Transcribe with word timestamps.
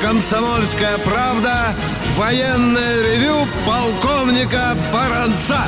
«Комсомольская 0.00 0.98
правда» 1.04 1.74
военное 2.16 3.02
ревю 3.02 3.46
полковника 3.66 4.74
Баранца. 4.92 5.58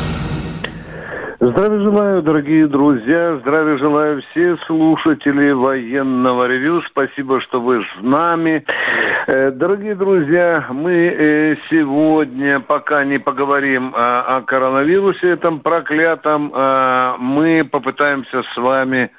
Здравия 1.39 1.81
желаю, 1.81 2.23
дорогие 2.23 2.67
друзья, 2.67 3.37
здравия 3.43 3.77
желаю 3.77 4.23
все 4.23 4.57
слушатели 4.67 5.51
военного 5.51 6.49
ревю. 6.49 6.81
Спасибо, 6.83 7.43
что 7.43 7.61
вы 7.61 7.85
с 7.85 8.03
нами. 8.03 8.65
Э, 9.27 9.51
дорогие 9.51 9.95
друзья, 9.95 10.67
мы 10.71 10.93
э, 10.93 11.57
сегодня, 11.69 12.61
пока 12.61 13.05
не 13.05 13.19
поговорим 13.19 13.93
о, 13.95 14.41
коронавирусе 14.47 15.31
этом 15.31 15.61
проклятом, 15.61 16.53
э, 16.55 17.15
мы 17.19 17.69
попытаемся 17.71 18.43
с 18.43 18.57
вами 18.57 19.11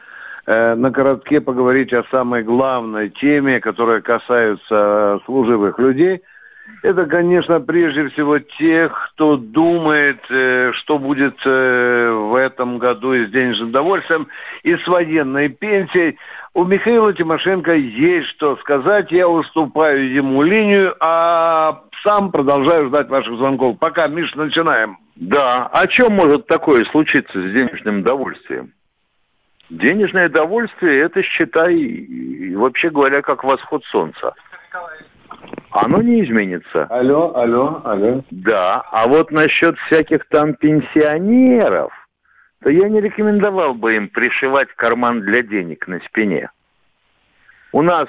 на 0.48 0.92
коротке 0.92 1.42
поговорить 1.42 1.94
о 1.94 2.06
самой 2.06 2.44
главной 2.44 3.10
теме, 3.10 3.60
которая 3.60 4.02
касается 4.02 5.20
служивых 5.26 5.78
людей– 5.78 6.22
это, 6.84 7.06
конечно, 7.06 7.60
прежде 7.60 8.08
всего 8.10 8.40
тех, 8.40 9.12
кто 9.14 9.36
думает, 9.36 10.20
э, 10.30 10.72
что 10.74 11.00
будет 11.00 11.36
э, 11.44 12.12
в 12.12 12.36
этом 12.36 12.78
году 12.78 13.14
и 13.14 13.26
с 13.26 13.30
денежным 13.30 13.72
довольствием, 13.72 14.28
и 14.64 14.76
с 14.76 14.88
военной 14.88 15.50
пенсией. 15.50 16.18
У 16.54 16.66
Михаила 16.66 17.14
Тимошенко 17.14 17.74
есть 17.74 18.28
что 18.30 18.58
сказать. 18.58 19.12
Я 19.12 19.28
уступаю 19.28 20.12
ему 20.12 20.44
линию, 20.44 20.96
а 21.00 21.84
сам 22.04 22.32
продолжаю 22.32 22.88
ждать 22.90 23.10
ваших 23.10 23.38
звонков. 23.38 23.80
Пока, 23.80 24.08
Миш, 24.08 24.34
начинаем. 24.36 24.98
Да, 25.16 25.68
о 25.68 25.88
чем 25.88 26.14
может 26.14 26.48
такое 26.48 26.86
случиться 26.86 27.42
с 27.42 27.52
денежным 27.52 28.04
довольствием? 28.04 28.72
Денежное 29.70 30.30
довольствие– 30.30 31.00
это, 31.02 31.22
считай, 31.24 32.08
вообще 32.56 32.90
говоря, 32.90 33.22
как 33.22 33.44
восход 33.44 33.84
солнца. 33.86 34.34
Оно 35.72 36.02
не 36.02 36.24
изменится. 36.24 36.86
Алло, 36.86 37.36
алло, 37.36 37.82
алло. 37.84 38.24
Да, 38.32 38.82
а 38.92 39.08
вот 39.08 39.32
насчет 39.32 39.78
всяких 39.80 40.26
там 40.30 40.54
пенсионеров, 40.54 41.92
то 42.64 42.70
я 42.70 42.88
не 42.88 43.02
рекомендовал 43.02 43.74
бы 43.74 43.96
им 43.96 44.08
пришивать 44.08 44.70
карман 44.76 45.22
для 45.22 45.44
денег 45.44 45.88
на 45.88 46.00
спине. 46.00 46.50
У 47.74 47.82
нас 47.82 48.08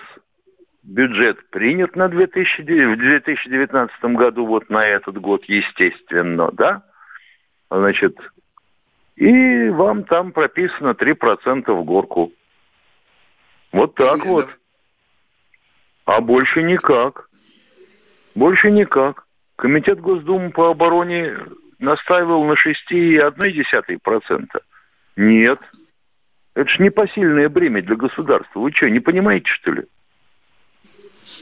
бюджет 0.84 1.50
принят 1.50 1.96
на 1.96 2.08
2000, 2.08 2.62
в 2.62 2.96
2019 2.96 4.04
году, 4.04 4.46
вот 4.46 4.70
на 4.70 4.86
этот 4.86 5.18
год, 5.20 5.44
естественно, 5.44 6.50
да? 6.52 6.82
Значит, 7.70 8.16
и 9.18 9.68
вам 9.70 10.04
там 10.04 10.30
прописано 10.30 10.90
3% 10.90 11.72
в 11.72 11.84
горку. 11.84 12.32
Вот 13.72 13.96
так 13.96 14.18
Нет, 14.18 14.26
вот. 14.26 14.48
А 16.04 16.20
больше 16.20 16.62
никак. 16.62 17.28
Больше 18.36 18.70
никак. 18.70 19.26
Комитет 19.56 20.00
Госдумы 20.00 20.50
по 20.50 20.70
обороне 20.70 21.36
настаивал 21.80 22.44
на 22.44 22.52
6,1%. 22.52 24.46
Нет. 25.16 25.68
Это 26.54 26.70
же 26.70 26.80
непосильное 26.80 27.48
бремя 27.48 27.82
для 27.82 27.96
государства. 27.96 28.60
Вы 28.60 28.70
что, 28.70 28.88
не 28.88 29.00
понимаете, 29.00 29.50
что 29.50 29.72
ли? 29.72 29.82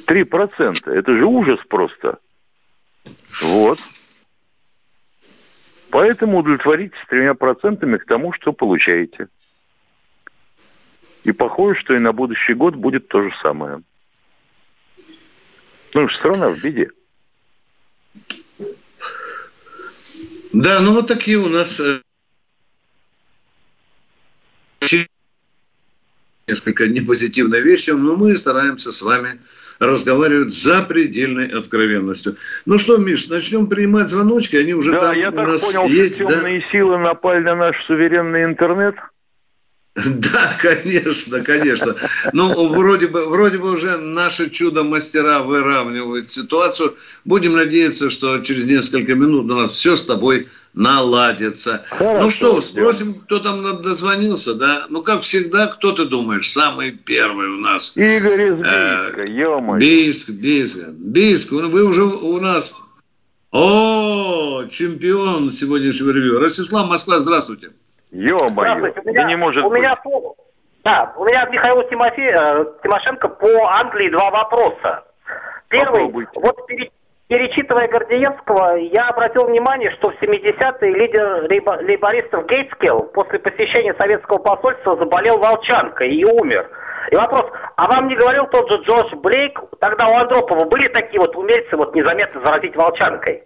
3%. 0.09 0.91
Это 0.91 1.13
же 1.15 1.27
ужас 1.27 1.61
просто. 1.69 2.21
Вот. 3.43 3.79
Поэтому 5.97 6.41
удовлетворитесь 6.41 6.99
тремя 7.09 7.33
процентами 7.33 7.97
к 7.97 8.05
тому, 8.05 8.31
что 8.35 8.53
получаете. 8.53 9.29
И 11.25 11.33
похоже, 11.33 11.81
что 11.81 11.95
и 11.95 11.99
на 11.99 12.13
будущий 12.13 12.53
год 12.53 12.75
будет 12.75 13.09
то 13.09 13.23
же 13.23 13.35
самое. 13.41 13.81
Ну, 15.95 16.09
страна 16.11 16.51
в 16.51 16.61
беде. 16.61 16.91
Да, 20.53 20.81
ну 20.81 20.93
вот 20.93 21.09
такие 21.09 21.39
у 21.39 21.49
нас 21.49 21.81
э, 21.81 22.03
несколько 26.47 26.89
непозитивные 26.89 27.63
вещи, 27.63 27.93
но 27.93 28.17
мы 28.17 28.37
стараемся 28.37 28.93
с 28.93 29.01
вами 29.01 29.41
разговаривать 29.79 30.51
за 30.51 30.83
предельной 30.83 31.47
откровенностью. 31.47 32.37
Ну 32.65 32.79
что, 32.79 32.97
Миш, 32.99 33.29
начнем 33.29 33.67
принимать 33.67 34.09
звоночки, 34.09 34.57
они 34.57 34.75
уже 34.75 34.93
да, 34.93 35.01
там 35.01 35.17
я 35.17 35.29
у 35.29 35.33
так 35.33 35.49
нас 35.49 35.63
понял, 35.63 35.89
есть. 35.89 36.17
Что 36.17 36.27
темные 36.27 36.61
да? 36.61 36.67
силы 36.71 36.99
напали 36.99 37.43
на 37.43 37.55
наш 37.55 37.85
суверенный 37.87 38.45
интернет. 38.45 38.97
Да, 40.05 40.57
конечно, 40.61 41.41
конечно. 41.41 41.95
Ну, 42.33 42.69
вроде 42.69 43.07
бы, 43.07 43.29
вроде 43.29 43.59
бы 43.59 43.71
уже 43.71 43.97
наши 43.97 44.51
чудо-мастера 44.51 45.41
выравнивают 45.41 46.31
ситуацию. 46.31 46.95
Будем 47.25 47.55
надеяться, 47.55 48.11
что 48.11 48.41
через 48.41 48.67
несколько 48.67 49.15
минут 49.15 49.51
у 49.51 49.55
нас 49.55 49.73
все 49.73 49.97
с 49.97 50.05
тобой 50.05 50.49
наладится. 50.75 51.83
Хорошо, 51.89 52.25
ну 52.25 52.31
что, 52.31 52.61
спросим, 52.61 53.15
кто 53.15 53.39
там 53.39 53.81
дозвонился, 53.81 54.55
да? 54.55 54.87
Ну, 54.91 55.03
как 55.03 55.23
всегда, 55.23 55.69
кто 55.69 55.93
ты 55.93 56.05
думаешь, 56.05 56.51
самый 56.51 56.91
первый 56.91 57.49
у 57.49 57.57
нас? 57.57 57.97
Игорь 57.97 58.49
из 58.49 58.55
Бийска, 58.57 59.23
э, 59.23 59.31
ё 59.31 59.77
Бийск, 59.79 60.29
Бийск. 60.29 60.79
Бийск, 60.89 61.53
вы 61.53 61.85
уже 61.85 62.05
у 62.05 62.39
нас... 62.39 62.75
О, 63.51 64.65
чемпион 64.71 65.51
сегодняшнего 65.51 66.11
ревью. 66.11 66.39
Ростислав 66.39 66.87
Москва, 66.91 67.19
здравствуйте. 67.19 67.71
Ё-моё, 68.17 68.93
да 69.05 69.23
не 69.25 69.37
может 69.37 69.63
у 69.63 69.69
быть. 69.69 69.81
Меня, 69.81 69.99
да, 70.85 71.13
у 71.17 71.25
меня 71.27 71.45
Михаил 71.47 71.83
Тимофей, 71.89 72.31
э, 72.33 72.65
Тимошенко 72.83 73.29
по 73.29 73.67
Англии 73.67 74.09
два 74.09 74.31
вопроса. 74.31 75.05
Первый, 75.69 76.07
Попробуйте. 76.07 76.31
вот 76.37 76.67
перед, 76.67 76.93
перечитывая 77.29 77.89
Гордиенского, 77.89 78.77
я 78.77 79.09
обратил 79.09 79.45
внимание, 79.45 79.91
что 79.93 80.11
в 80.11 80.23
70-е 80.23 80.95
лидер 80.95 81.47
лейбо, 81.51 81.79
лейбористов 81.83 82.47
Гейтскилл 82.47 83.03
после 83.13 83.39
посещения 83.39 83.95
советского 83.95 84.39
посольства 84.39 84.97
заболел 84.97 85.39
волчанкой 85.39 86.15
и 86.15 86.25
умер. 86.25 86.71
И 87.11 87.17
вопрос, 87.17 87.47
а 87.77 87.87
вам 87.87 88.09
не 88.09 88.17
говорил 88.17 88.47
тот 88.47 88.71
же 88.71 88.77
Джордж 88.79 89.15
Блейк, 89.17 89.61
тогда 89.81 90.09
у 90.09 90.15
Андропова 90.15 90.65
были 90.65 90.89
такие 90.89 91.21
вот 91.21 91.37
умельцы 91.37 91.77
вот 91.77 91.95
незаметно 91.95 92.41
заразить 92.41 92.77
волчанкой? 92.77 93.43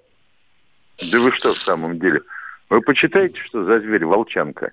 Да 1.12 1.18
вы 1.18 1.32
что 1.32 1.48
в 1.48 1.58
самом 1.58 1.98
деле? 1.98 2.20
Вы 2.70 2.80
почитайте, 2.82 3.38
что 3.40 3.64
за 3.64 3.80
зверь 3.80 4.06
волчанка. 4.06 4.70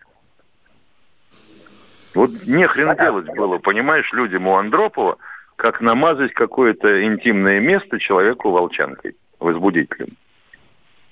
Вот 2.14 2.30
нехрен 2.46 2.96
делать 2.96 3.28
было, 3.36 3.58
понимаешь, 3.58 4.12
людям 4.14 4.48
у 4.48 4.56
Андропова, 4.56 5.18
как 5.56 5.82
намазать 5.82 6.34
какое-то 6.34 7.04
интимное 7.04 7.60
место 7.60 8.00
человеку 8.00 8.52
волчанкой, 8.52 9.16
возбудителем. 9.40 10.10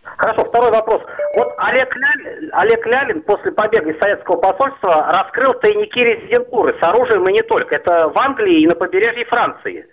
Хорошо, 0.03 0.45
второй 0.45 0.69
вопрос. 0.69 1.01
Вот 1.35 1.47
Олег 1.57 1.95
Лялин, 1.95 2.49
Олег 2.53 2.85
Лялин 2.85 3.21
после 3.23 3.51
побега 3.51 3.89
из 3.89 3.99
советского 3.99 4.37
посольства 4.37 5.07
раскрыл 5.11 5.55
тайники 5.55 5.97
резидентуры 5.97 6.75
с 6.79 6.83
оружием 6.83 7.27
и 7.27 7.33
не 7.33 7.41
только. 7.41 7.75
Это 7.75 8.09
в 8.09 8.17
Англии 8.17 8.61
и 8.61 8.67
на 8.67 8.75
побережье 8.75 9.25
Франции. 9.25 9.87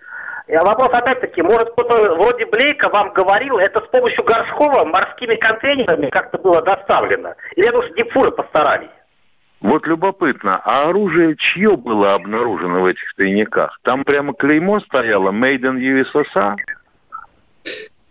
Вопрос 0.48 0.92
опять-таки, 0.92 1.40
может 1.42 1.70
кто-то 1.70 2.14
вроде 2.14 2.46
Блейка 2.46 2.88
вам 2.88 3.12
говорил, 3.12 3.58
это 3.58 3.80
с 3.80 3.88
помощью 3.88 4.24
Горшкова 4.24 4.84
морскими 4.84 5.36
контейнерами 5.36 6.10
как-то 6.10 6.38
было 6.38 6.62
доставлено? 6.62 7.34
Или 7.54 7.68
это 7.68 7.78
уж 7.78 7.86
дипфуры 7.96 8.32
постарались? 8.32 8.90
Вот 9.60 9.86
любопытно, 9.86 10.60
а 10.64 10.88
оружие 10.88 11.36
чье 11.36 11.76
было 11.76 12.14
обнаружено 12.14 12.80
в 12.80 12.86
этих 12.86 13.14
тайниках? 13.14 13.78
Там 13.82 14.02
прямо 14.02 14.34
клеймо 14.34 14.80
стояло 14.80 15.30
«Made 15.30 15.60
in 15.60 15.78
USSR»? 15.78 16.56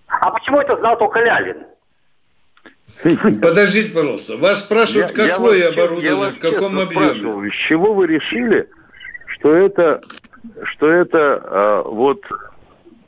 А 0.08 0.32
почему 0.32 0.62
это 0.62 0.78
знал 0.78 0.98
только 0.98 1.20
Лялин? 1.20 1.66
Подождите, 3.42 3.94
пожалуйста. 3.94 4.38
Вас 4.38 4.66
спрашивают, 4.66 5.18
я, 5.18 5.34
какое 5.34 5.58
я 5.58 5.70
оборудование, 5.70 6.26
я 6.26 6.30
в 6.32 6.40
каком 6.40 6.80
объеме? 6.80 7.52
С 7.52 7.54
чего 7.54 7.94
вы 7.94 8.08
решили, 8.08 8.70
что 9.28 9.54
это 9.54 10.02
что 10.64 10.90
это 10.90 11.42
э, 11.44 11.82
вот 11.86 12.22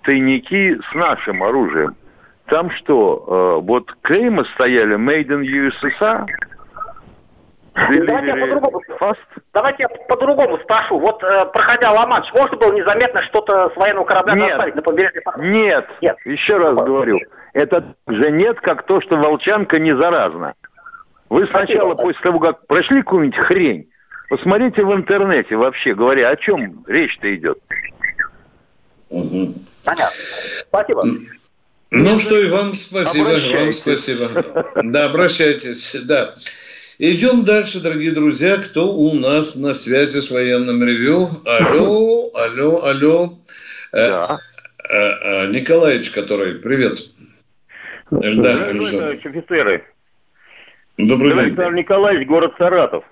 тайники 0.04 0.80
с 0.92 0.94
нашим 0.94 1.44
оружием. 1.44 1.96
Там 2.48 2.70
что, 2.72 3.58
э, 3.60 3.66
вот 3.66 3.94
клеймы 4.02 4.46
стояли 4.54 4.98
Made 4.98 5.28
in 5.28 5.42
USSR? 5.42 6.28
Давайте 7.76 8.28
я 8.28 8.36
по-другому. 8.36 8.82
Давайте 9.54 9.84
я 9.84 9.90
по-другому 10.08 10.58
спрошу. 10.60 11.00
Вот 11.00 11.24
э, 11.24 11.46
проходя 11.46 11.92
Ла-Манш, 11.92 12.32
можно 12.34 12.58
было 12.58 12.72
незаметно 12.74 13.24
что-то 13.24 13.72
с 13.72 13.76
военного 13.76 14.06
корабля 14.06 14.36
нет, 14.36 14.50
доставить 14.50 14.76
на 14.76 14.82
побережье? 14.84 15.22
Нет, 15.38 15.88
нет. 16.02 16.18
Еще 16.26 16.58
раз 16.58 16.76
говорю. 16.76 17.20
Это 17.54 17.96
же 18.08 18.32
нет, 18.32 18.60
как 18.62 18.84
то, 18.84 19.02
что 19.02 19.16
волчанка 19.16 19.80
не 19.80 19.96
заразна. 19.96 20.54
Вы 21.30 21.48
сначала, 21.48 21.94
Спасибо. 21.94 21.96
после 21.96 22.22
того, 22.22 22.40
как 22.40 22.68
прошли 22.68 23.02
какую-нибудь 23.02 23.40
хрень, 23.40 23.90
Посмотрите 24.34 24.84
в 24.84 24.92
интернете 24.92 25.56
вообще, 25.56 25.94
говоря, 25.94 26.30
о 26.30 26.36
чем 26.36 26.84
речь-то 26.88 27.36
идет. 27.36 27.60
Понятно. 29.08 30.10
Спасибо. 30.68 31.04
Ну 31.92 32.18
что, 32.18 32.40
и 32.40 32.50
вам 32.50 32.74
спасибо. 32.74 33.28
Вам 33.28 33.72
спасибо. 33.72 34.32
Да, 34.86 35.06
обращайтесь. 35.06 35.96
Да. 36.08 36.34
Идем 36.98 37.46
дальше, 37.46 37.80
дорогие 37.80 38.12
друзья. 38.12 38.58
Кто 38.58 38.92
у 38.92 39.14
нас 39.14 39.56
на 39.56 39.76
связи 39.76 40.20
с 40.20 40.32
военным 40.32 40.84
ревю? 40.84 41.30
Алло, 41.46 42.32
алло, 42.34 42.84
алло. 42.86 43.38
Э, 43.92 44.10
да. 44.10 44.40
э, 44.90 45.52
Николаевич, 45.52 46.10
который, 46.10 46.56
привет. 46.56 46.98
Да, 48.10 48.74
Товарищ 48.74 49.24
офицеры. 49.28 49.86
Добрый 50.98 51.34
день. 51.34 51.40
Александр 51.40 51.76
Николаевич, 51.76 52.28
город 52.28 52.56
Саратов. 52.58 53.04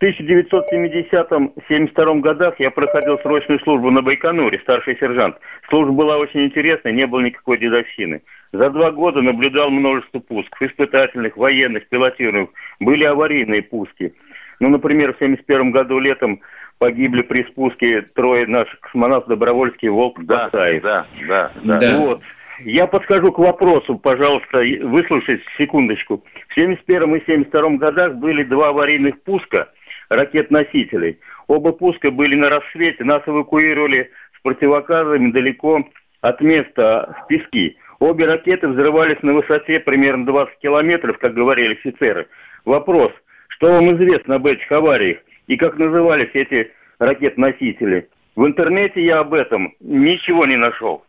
В 0.00 0.02
1970-72 0.02 2.20
годах 2.20 2.58
я 2.58 2.70
проходил 2.70 3.18
срочную 3.18 3.60
службу 3.60 3.90
на 3.90 4.00
Байконуре, 4.00 4.58
старший 4.60 4.96
сержант. 4.96 5.36
Служба 5.68 5.92
была 5.92 6.16
очень 6.16 6.46
интересной, 6.46 6.94
не 6.94 7.06
было 7.06 7.20
никакой 7.20 7.58
дедовщины. 7.58 8.22
За 8.50 8.70
два 8.70 8.92
года 8.92 9.20
наблюдал 9.20 9.68
множество 9.68 10.20
пусков, 10.20 10.62
испытательных, 10.62 11.36
военных, 11.36 11.86
пилотируемых. 11.88 12.48
Были 12.80 13.04
аварийные 13.04 13.60
пуски. 13.62 14.14
Ну, 14.58 14.70
например, 14.70 15.14
в 15.14 15.18
71 15.18 15.70
году 15.70 15.98
летом 15.98 16.40
погибли 16.78 17.20
при 17.20 17.44
спуске 17.44 18.00
трое 18.14 18.46
наших 18.46 18.80
космонавтов 18.80 19.28
добровольские 19.28 19.90
Волк 19.90 20.24
да, 20.24 20.44
Басаев. 20.44 20.82
Да, 20.82 21.06
да, 21.28 21.52
да. 21.62 21.78
да. 21.78 21.98
Вот. 21.98 22.22
Я 22.64 22.86
подскажу 22.86 23.32
к 23.32 23.38
вопросу, 23.38 23.98
пожалуйста, 23.98 24.62
выслушайте 24.82 25.44
секундочку. 25.58 26.24
В 26.48 26.54
71 26.54 27.16
и 27.16 27.24
72 27.26 27.76
годах 27.76 28.14
были 28.14 28.44
два 28.44 28.70
аварийных 28.70 29.22
пуска– 29.24 29.68
ракет-носителей. 30.10 31.18
Оба 31.46 31.72
пуска 31.72 32.10
были 32.10 32.34
на 32.34 32.50
рассвете, 32.50 33.04
нас 33.04 33.22
эвакуировали 33.26 34.10
с 34.36 34.42
противоказами 34.42 35.30
далеко 35.30 35.84
от 36.20 36.40
места 36.40 37.16
в 37.22 37.26
Пески. 37.28 37.78
Обе 38.00 38.26
ракеты 38.26 38.68
взрывались 38.68 39.22
на 39.22 39.34
высоте 39.34 39.80
примерно 39.80 40.26
20 40.26 40.58
километров, 40.58 41.18
как 41.18 41.34
говорили 41.34 41.74
офицеры. 41.74 42.28
Вопрос, 42.64 43.12
что 43.48 43.72
вам 43.72 43.94
известно 43.96 44.36
об 44.36 44.46
этих 44.46 44.70
авариях 44.70 45.18
и 45.46 45.56
как 45.56 45.78
назывались 45.78 46.30
эти 46.34 46.72
ракет-носители? 46.98 48.08
В 48.36 48.46
интернете 48.46 49.04
я 49.04 49.20
об 49.20 49.34
этом 49.34 49.74
ничего 49.80 50.46
не 50.46 50.56
нашел. 50.56 51.04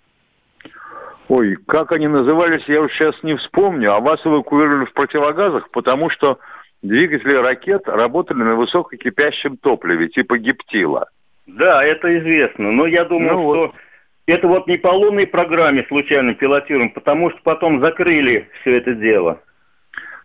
Ой, 1.29 1.55
как 1.67 1.93
они 1.93 2.07
назывались, 2.07 2.63
я 2.67 2.81
уж 2.81 2.91
сейчас 2.91 3.15
не 3.23 3.35
вспомню. 3.37 3.93
А 3.93 4.01
вас 4.01 4.19
эвакуировали 4.25 4.85
в 4.85 4.93
противогазах, 4.93 5.71
потому 5.71 6.09
что 6.09 6.39
двигатели 6.81 7.35
ракет 7.35 7.87
работали 7.87 8.39
на 8.39 8.55
высококипящем 8.55 9.57
топливе, 9.57 10.09
типа 10.09 10.37
гептила. 10.37 11.09
Да, 11.47 11.83
это 11.83 12.17
известно. 12.19 12.71
Но 12.71 12.85
я 12.85 13.05
думаю, 13.05 13.33
ну, 13.33 13.41
что 13.41 13.59
вот. 13.67 13.75
это 14.27 14.47
вот 14.47 14.67
не 14.67 14.77
по 14.77 14.89
лунной 14.89 15.27
программе 15.27 15.85
случайно 15.87 16.33
пилотируем, 16.33 16.91
потому 16.91 17.31
что 17.31 17.39
потом 17.43 17.81
закрыли 17.81 18.49
все 18.61 18.77
это 18.77 18.93
дело. 18.93 19.41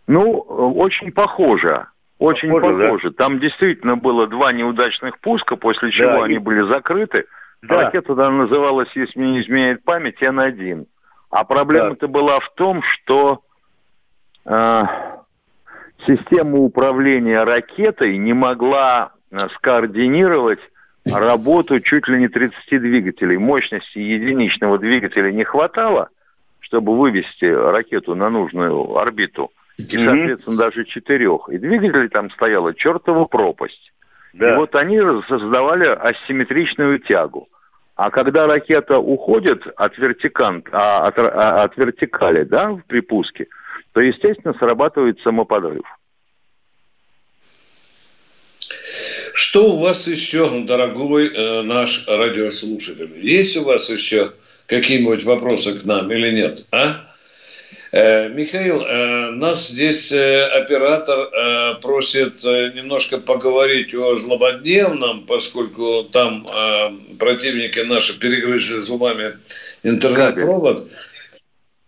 Ну, 0.07 0.39
очень 0.39 1.11
похоже. 1.11 1.87
Очень 2.19 2.51
похоже. 2.51 2.83
похоже. 2.83 3.09
Да? 3.11 3.15
Там 3.17 3.39
действительно 3.39 3.97
было 3.97 4.27
два 4.27 4.51
неудачных 4.51 5.19
пуска, 5.19 5.55
после 5.55 5.91
чего 5.91 6.19
да, 6.19 6.23
они 6.23 6.35
и... 6.35 6.39
были 6.39 6.61
закрыты. 6.61 7.25
Да. 7.61 7.85
Ракета 7.85 8.07
тогда 8.07 8.29
называлась, 8.29 8.89
если 8.95 9.19
не 9.19 9.41
изменяет 9.41 9.83
память, 9.83 10.21
Н-1. 10.21 10.85
А 11.29 11.43
проблема-то 11.43 12.07
да. 12.07 12.13
была 12.13 12.39
в 12.39 12.49
том, 12.53 12.81
что 12.83 13.41
э, 14.45 14.83
система 16.05 16.57
управления 16.59 17.43
ракетой 17.43 18.17
не 18.17 18.33
могла 18.33 19.11
э, 19.31 19.37
скоординировать 19.55 20.59
работу 21.05 21.79
чуть 21.79 22.07
ли 22.07 22.19
не 22.19 22.27
30 22.27 22.55
двигателей. 22.69 23.37
Мощности 23.37 23.99
единичного 23.99 24.77
двигателя 24.77 25.31
не 25.31 25.43
хватало, 25.43 26.09
чтобы 26.59 26.97
вывести 26.97 27.45
ракету 27.45 28.15
на 28.15 28.29
нужную 28.29 28.97
орбиту. 28.97 29.51
И, 29.77 29.83
соответственно, 29.83 30.57
даже 30.57 30.85
четырех. 30.85 31.49
И 31.49 31.57
двигателей 31.57 32.09
там 32.09 32.31
стояла 32.31 32.73
чертова 32.73 33.25
пропасть. 33.25 33.93
Да. 34.33 34.53
И 34.53 34.57
вот 34.57 34.75
они 34.75 34.99
создавали 35.27 35.85
асимметричную 35.87 36.99
тягу. 36.99 37.47
А 37.95 38.11
когда 38.11 38.45
ракета 38.45 38.99
уходит 38.99 39.65
от, 39.75 39.97
вертикант, 39.97 40.67
а, 40.71 41.07
от, 41.07 41.17
а, 41.17 41.63
от 41.63 41.75
вертикали 41.77 42.43
да, 42.43 42.69
в 42.69 42.83
припуске, 42.85 43.47
то, 43.97 44.01
естественно, 44.01 44.53
срабатывает 44.53 45.19
самоподрыв. 45.21 45.83
Что 49.33 49.73
у 49.73 49.79
вас 49.79 50.07
еще, 50.07 50.47
дорогой 50.65 51.33
э, 51.33 51.61
наш 51.63 52.07
радиослушатель? 52.07 53.09
Есть 53.19 53.57
у 53.57 53.63
вас 53.63 53.89
еще 53.89 54.33
какие-нибудь 54.67 55.23
вопросы 55.23 55.79
к 55.79 55.85
нам 55.85 56.11
или 56.11 56.29
нет? 56.29 56.63
А? 56.71 57.07
Э, 57.91 58.29
Михаил, 58.29 58.83
э, 58.83 59.31
нас 59.31 59.69
здесь 59.69 60.11
э, 60.11 60.43
оператор 60.45 61.17
э, 61.17 61.81
просит 61.81 62.45
э, 62.45 62.73
немножко 62.75 63.17
поговорить 63.17 63.95
о 63.95 64.15
злободневном, 64.15 65.23
поскольку 65.23 66.03
там 66.03 66.45
э, 66.47 67.15
противники 67.17 67.79
наши 67.79 68.19
перегрызли 68.19 68.79
зубами 68.81 69.33
интернет-провод. 69.81 70.87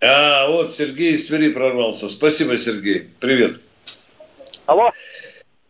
А, 0.01 0.47
вот 0.47 0.71
Сергей 0.71 1.13
из 1.13 1.27
Твери 1.27 1.51
прорвался. 1.51 2.09
Спасибо, 2.09 2.55
Сергей. 2.57 3.09
Привет. 3.19 3.59
Алло. 4.65 4.91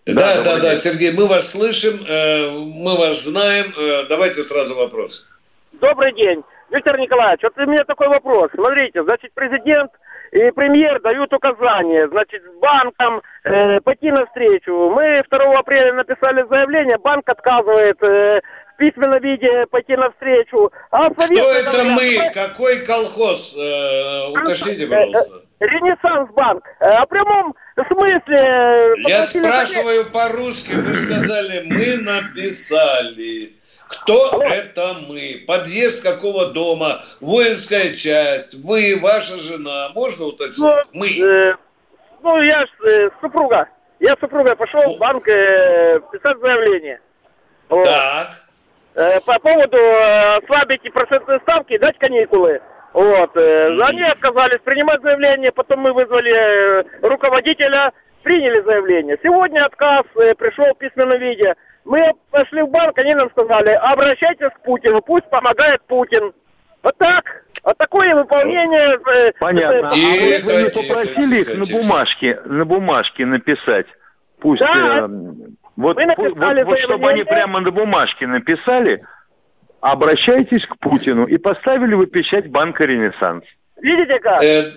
Да, 0.06 0.38
да, 0.38 0.44
да, 0.44 0.60
да, 0.60 0.76
Сергей, 0.76 1.12
мы 1.12 1.28
вас 1.28 1.52
слышим, 1.52 2.00
э, 2.08 2.50
мы 2.50 2.98
вас 2.98 3.24
знаем. 3.24 3.66
Э, 3.78 4.06
давайте 4.08 4.44
сразу 4.44 4.76
вопрос. 4.76 5.26
Добрый 5.74 6.14
день. 6.14 6.44
Виктор 6.72 7.00
Николаевич, 7.00 7.42
вот 7.44 7.58
у 7.58 7.70
меня 7.70 7.84
такой 7.84 8.08
вопрос. 8.08 8.52
Смотрите, 8.54 9.04
значит, 9.04 9.32
президент 9.34 9.92
и 10.32 10.52
премьер 10.52 11.02
дают 11.02 11.34
указания, 11.34 12.08
значит, 12.08 12.44
банкам 12.60 13.22
э, 13.44 13.80
пойти 13.82 14.12
навстречу. 14.12 14.92
Мы 14.92 15.24
2 15.30 15.60
апреля 15.60 15.94
написали 15.94 16.46
заявление, 16.50 16.98
банк 16.98 17.28
отказывает 17.28 18.02
э, 18.04 18.42
письменном 18.80 19.22
виде 19.22 19.66
пойти 19.68 19.96
навстречу. 19.96 20.72
А 20.90 21.10
Кто 21.10 21.52
это 21.52 21.84
мы? 21.84 22.32
Какой 22.34 22.80
колхоз? 22.80 23.56
Э, 23.58 24.30
уточните, 24.30 24.88
пожалуйста. 24.88 25.44
Ренессанс 25.60 26.32
банк. 26.32 26.64
О 26.80 27.06
прямом 27.06 27.54
смысле... 27.76 28.96
Я 29.10 29.24
спрашиваю 29.24 30.06
по-русски, 30.06 30.74
вы 30.74 30.94
сказали, 30.94 31.64
мы 31.66 31.98
написали. 31.98 33.54
Кто 33.90 34.34
Алло. 34.34 34.44
это 34.44 34.96
мы? 35.08 35.44
Подъезд 35.48 36.04
какого 36.04 36.48
дома? 36.48 37.02
Воинская 37.22 37.94
часть? 37.94 38.64
Вы, 38.64 38.98
ваша 39.02 39.38
жена? 39.38 39.90
Можно 39.96 40.26
уточнить? 40.28 40.60
Ну, 40.60 40.76
мы. 40.94 41.08
Э, 41.08 41.56
ну, 42.22 42.42
я 42.42 42.66
ж 42.66 42.70
э, 42.86 43.10
супруга. 43.20 43.68
Я 44.00 44.16
супруга 44.20 44.56
пошел 44.56 44.96
в 44.96 45.00
банк 45.00 45.28
э, 45.28 46.00
писать 46.12 46.38
заявление. 46.40 47.02
Вот. 47.68 47.84
Так. 47.84 48.49
Э, 48.96 49.20
по 49.26 49.40
поводу 49.40 49.78
э, 49.78 50.38
ослабить 50.38 50.92
процентные 50.92 51.40
ставки 51.40 51.74
и 51.74 51.78
дать 51.78 51.98
каникулы. 52.00 52.60
Вот. 52.94 53.36
Э, 53.38 53.82
они 53.84 54.02
отказались 54.02 54.60
принимать 54.64 55.02
заявление, 55.02 55.52
потом 55.52 55.82
мы 55.82 55.94
вызвали 55.94 56.86
руководителя, 57.02 57.94
приняли 58.24 58.62
заявление. 58.62 59.18
Сегодня 59.24 59.66
отказ 59.66 60.04
пришел 60.14 60.66
в 60.74 60.78
письменном 60.78 61.20
виде. 61.20 61.56
Мы 61.86 62.14
пошли 62.32 62.62
в 62.64 62.70
банк, 62.70 62.98
они 62.98 63.16
нам 63.16 63.30
сказали, 63.32 63.70
обращайтесь 63.70 64.50
к 64.56 64.64
Путину, 64.64 65.02
пусть 65.02 65.30
помогает 65.30 65.82
Путин. 65.88 66.34
Вот 66.84 66.98
так. 66.98 67.24
Вот 67.64 67.78
такое 67.78 68.16
выполнение... 68.16 69.00
Понятно. 69.40 69.88
А 69.88 69.92
вы, 69.92 70.40
вы 70.44 70.64
не 70.64 70.70
попросили 70.70 71.42
их 71.42 71.58
на 71.58 71.66
бумажке, 71.66 72.40
на 72.46 72.66
бумажке 72.66 73.26
написать? 73.26 73.88
Пусть... 74.40 74.62
Да, 74.62 75.06
э, 75.06 75.08
вот, 75.80 75.98
вот, 76.18 76.66
вот 76.66 76.80
чтобы 76.80 77.10
они 77.10 77.24
прямо 77.24 77.62
на 77.62 77.72
бумажке 77.72 78.28
написали, 78.28 79.02
обращайтесь 79.80 80.66
к 80.66 80.78
Путину 80.78 81.26
и 81.26 81.38
поставили 81.38 81.94
вы 81.94 82.08
печать 82.08 82.50
банка 82.52 82.84
«Ренессанс». 82.84 83.46
Видите 83.82 84.20
как? 84.20 84.44
Э, 84.44 84.74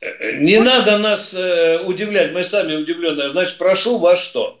э, 0.00 0.32
не 0.38 0.58
надо 0.58 0.98
нас 0.98 1.34
э, 1.38 1.84
удивлять, 1.84 2.32
мы 2.32 2.42
сами 2.42 2.74
удивленные. 2.74 3.28
Значит, 3.28 3.58
прошу 3.58 3.98
вас 3.98 4.20
что? 4.24 4.58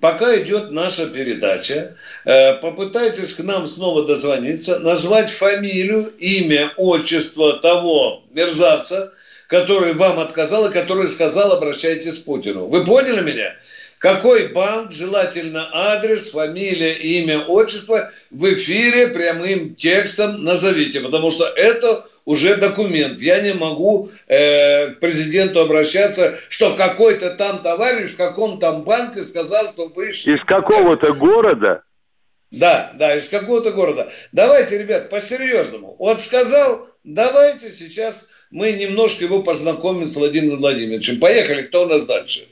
Пока 0.00 0.34
идет 0.40 0.70
наша 0.70 1.06
передача, 1.06 1.96
э, 2.24 2.54
попытайтесь 2.54 3.34
к 3.34 3.40
нам 3.44 3.66
снова 3.66 4.06
дозвониться, 4.06 4.78
назвать 4.80 5.30
фамилию, 5.30 6.10
имя, 6.18 6.72
отчество 6.78 7.58
того 7.58 8.24
мерзавца, 8.30 9.12
который 9.48 9.92
вам 9.92 10.18
отказал 10.18 10.68
и 10.68 10.72
который 10.72 11.06
сказал, 11.06 11.52
обращайтесь 11.52 12.20
к 12.20 12.24
Путину. 12.24 12.68
Вы 12.68 12.84
поняли 12.84 13.20
меня? 13.20 13.54
Какой 13.98 14.48
банк, 14.48 14.92
желательно 14.92 15.68
адрес, 15.72 16.30
фамилия, 16.30 16.92
имя, 16.94 17.40
отчество 17.40 18.10
в 18.30 18.54
эфире 18.54 19.08
прямым 19.08 19.74
текстом 19.74 20.44
назовите, 20.44 21.00
потому 21.00 21.30
что 21.30 21.46
это 21.46 22.06
уже 22.26 22.56
документ. 22.56 23.20
Я 23.22 23.40
не 23.40 23.54
могу 23.54 24.10
э, 24.26 24.90
к 24.90 25.00
президенту 25.00 25.60
обращаться, 25.60 26.36
что 26.50 26.74
какой-то 26.74 27.30
там 27.30 27.60
товарищ 27.60 28.10
в 28.10 28.16
каком 28.16 28.58
там 28.58 28.84
банке 28.84 29.22
сказал, 29.22 29.68
что 29.72 29.88
вы... 29.88 30.10
Из 30.10 30.44
какого-то 30.44 31.14
города? 31.14 31.82
Да, 32.50 32.92
да, 32.94 33.16
из 33.16 33.28
какого-то 33.28 33.70
города. 33.70 34.10
Давайте, 34.32 34.78
ребят, 34.78 35.08
по-серьезному. 35.08 35.96
Вот 35.98 36.20
сказал, 36.20 36.86
давайте 37.02 37.70
сейчас 37.70 38.30
мы 38.50 38.72
немножко 38.72 39.24
его 39.24 39.42
познакомим 39.42 40.06
с 40.06 40.16
Владимиром 40.16 40.58
Владимировичем. 40.58 41.18
Поехали, 41.18 41.62
кто 41.62 41.84
у 41.84 41.86
нас 41.86 42.06
дальше? 42.06 42.46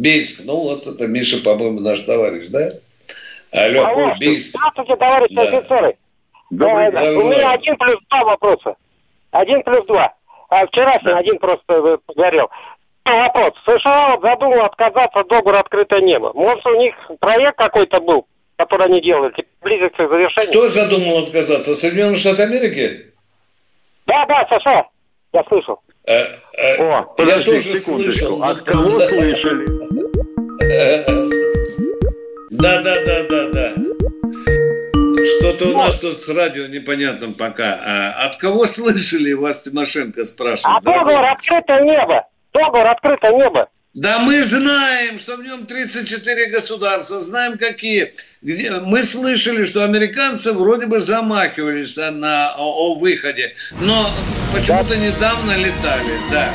Бейск. 0.00 0.42
Ну, 0.44 0.56
вот 0.56 0.86
это 0.86 1.06
Миша, 1.06 1.42
по-моему, 1.42 1.80
наш 1.80 2.00
товарищ, 2.00 2.48
да? 2.48 2.72
Алло, 3.52 3.84
Алло 3.84 4.14
Бейск. 4.18 4.56
Здравствуйте, 4.56 4.96
товарищи 4.96 5.34
да. 5.34 5.42
офицеры. 5.42 5.96
Да, 6.50 6.90
да. 6.90 7.12
У 7.12 7.28
меня 7.28 7.52
один 7.52 7.76
плюс 7.76 7.98
два 8.08 8.24
вопроса. 8.24 8.74
Один 9.30 9.62
плюс 9.62 9.84
два. 9.86 10.14
А 10.48 10.66
вчера 10.66 10.98
да. 11.04 11.18
один 11.18 11.38
просто 11.38 11.98
горел. 12.16 12.48
Вопрос. 13.04 13.54
США 13.64 14.16
вот 14.16 14.22
задумал 14.22 14.64
отказаться 14.64 15.20
от 15.20 15.28
договора 15.28 15.60
«Открытое 15.60 16.00
небо». 16.00 16.32
Может, 16.34 16.64
у 16.66 16.76
них 16.76 16.94
проект 17.18 17.58
какой-то 17.58 18.00
был, 18.00 18.26
который 18.56 18.86
они 18.86 19.00
делали, 19.00 19.32
типа, 19.32 19.48
близится 19.62 20.06
к 20.06 20.10
завершению? 20.10 20.50
Кто 20.50 20.68
задумал 20.68 21.18
отказаться? 21.18 21.74
Соединенные 21.74 22.16
Штаты 22.16 22.42
Америки? 22.42 23.06
Да, 24.06 24.26
да, 24.26 24.46
США. 24.46 24.86
Я 25.32 25.44
слышал. 25.44 25.80
Э, 26.06 26.38
э, 26.54 26.76
О, 26.76 27.02
подожди, 27.16 27.50
я 27.50 27.58
тоже 27.58 27.76
слышал. 27.76 28.42
От 28.42 28.62
кого 28.62 28.90
слышали? 29.00 29.66
Да, 32.50 32.82
да, 32.82 32.94
да, 33.04 33.22
да, 33.28 33.50
да. 33.50 33.74
Что-то 35.38 35.68
у 35.68 35.76
нас 35.76 36.00
тут 36.00 36.18
с 36.18 36.28
радио 36.34 36.66
непонятно 36.66 37.32
пока. 37.38 37.80
А 37.84 38.26
от 38.26 38.36
кого 38.36 38.66
слышали, 38.66 39.32
вас 39.32 39.62
Тимошенко 39.62 40.24
спрашивает? 40.24 40.78
А 40.78 40.80
договор 40.80 41.24
открытое 41.24 41.84
небо. 41.84 42.26
Договор 42.52 42.86
открытое 42.86 43.32
небо. 43.32 43.68
Да 43.94 44.20
мы 44.20 44.44
знаем, 44.44 45.18
что 45.18 45.36
в 45.36 45.42
нем 45.42 45.66
34 45.66 46.46
государства, 46.50 47.18
знаем 47.18 47.58
какие. 47.58 48.12
Мы 48.40 49.02
слышали, 49.02 49.64
что 49.64 49.82
американцы 49.82 50.52
вроде 50.52 50.86
бы 50.86 51.00
замахивались 51.00 51.96
на, 51.96 52.54
о, 52.56 52.92
о 52.92 52.94
выходе, 52.94 53.52
но 53.80 54.08
почему-то 54.54 54.96
недавно 54.96 55.56
летали, 55.56 56.12
да. 56.30 56.54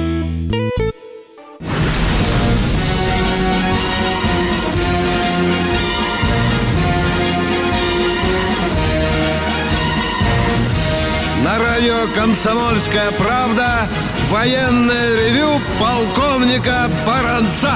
На 11.51 11.59
радио 11.59 12.07
«Комсомольская 12.15 13.11
правда» 13.19 13.85
военное 14.29 15.15
ревю 15.17 15.59
полковника 15.81 16.89
Баранца. 17.05 17.73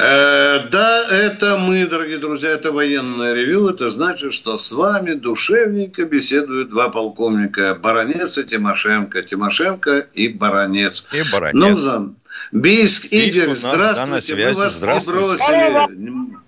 Э, 0.00 0.68
да, 0.68 1.06
это 1.12 1.58
мы, 1.58 1.86
дорогие 1.86 2.18
друзья, 2.18 2.50
это 2.50 2.72
военное 2.72 3.34
ревю. 3.34 3.68
Это 3.68 3.88
значит, 3.88 4.32
что 4.32 4.58
с 4.58 4.72
вами 4.72 5.12
душевненько 5.12 6.06
беседуют 6.06 6.70
два 6.70 6.88
полковника. 6.88 7.76
Баронец 7.76 8.36
и 8.36 8.42
Тимошенко. 8.42 9.22
Тимошенко 9.22 9.98
и 9.98 10.26
Баронец. 10.26 11.06
И 11.12 11.22
Баронец. 11.32 11.54
Ну, 11.54 11.76
за... 11.76 12.10
Бийск, 12.50 13.12
Игорь, 13.12 13.54
здравствуйте. 13.54 14.34
Мы 14.34 14.54
вас 14.54 14.74
здравствуйте. 14.74 15.20
не 15.20 16.10
бросили. 16.10 16.38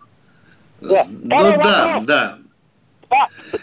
Да. 0.80 1.04
Ну 1.22 1.62
да, 1.62 2.02
да. 2.02 2.39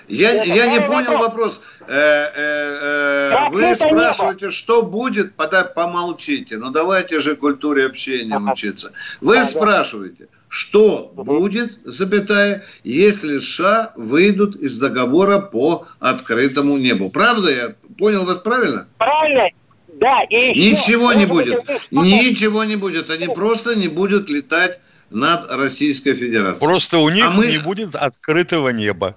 Я, 0.07 0.43
я 0.43 0.67
не 0.67 0.81
понял 0.81 1.17
вопрос. 1.17 1.63
Э, 1.87 1.93
э, 1.93 2.29
э, 2.35 3.49
вы 3.51 3.75
спрашиваете, 3.75 4.49
что 4.49 4.83
будет, 4.83 5.35
пода, 5.35 5.63
помолчите. 5.63 6.57
Ну 6.57 6.69
давайте 6.71 7.19
же 7.19 7.35
культуре 7.35 7.85
общения 7.85 8.37
учиться. 8.37 8.91
Вы 9.21 9.41
спрашиваете, 9.43 10.27
что 10.49 11.11
будет, 11.13 11.77
запятая, 11.83 12.63
если 12.83 13.37
США 13.37 13.93
выйдут 13.95 14.55
из 14.55 14.79
договора 14.79 15.39
по 15.39 15.85
открытому 15.99 16.77
небу. 16.77 17.09
Правда 17.09 17.51
я 17.51 17.75
понял 17.97 18.25
вас 18.25 18.39
правильно? 18.39 18.87
Правильно. 18.97 19.49
Да, 19.99 20.23
и 20.29 20.35
еще, 20.35 20.71
Ничего 20.71 21.13
не 21.13 21.25
будет. 21.25 21.67
Ничего 21.91 22.63
не 22.63 22.75
будет. 22.75 23.09
Они 23.09 23.27
просто 23.27 23.75
не 23.75 23.87
будут 23.87 24.29
летать 24.29 24.79
над 25.09 25.49
Российской 25.49 26.13
Федерацией. 26.13 26.65
Просто 26.65 26.99
у 26.99 27.09
них 27.09 27.25
а 27.25 27.31
мы... 27.31 27.47
не 27.47 27.57
будет 27.57 27.95
открытого 27.95 28.69
неба. 28.69 29.15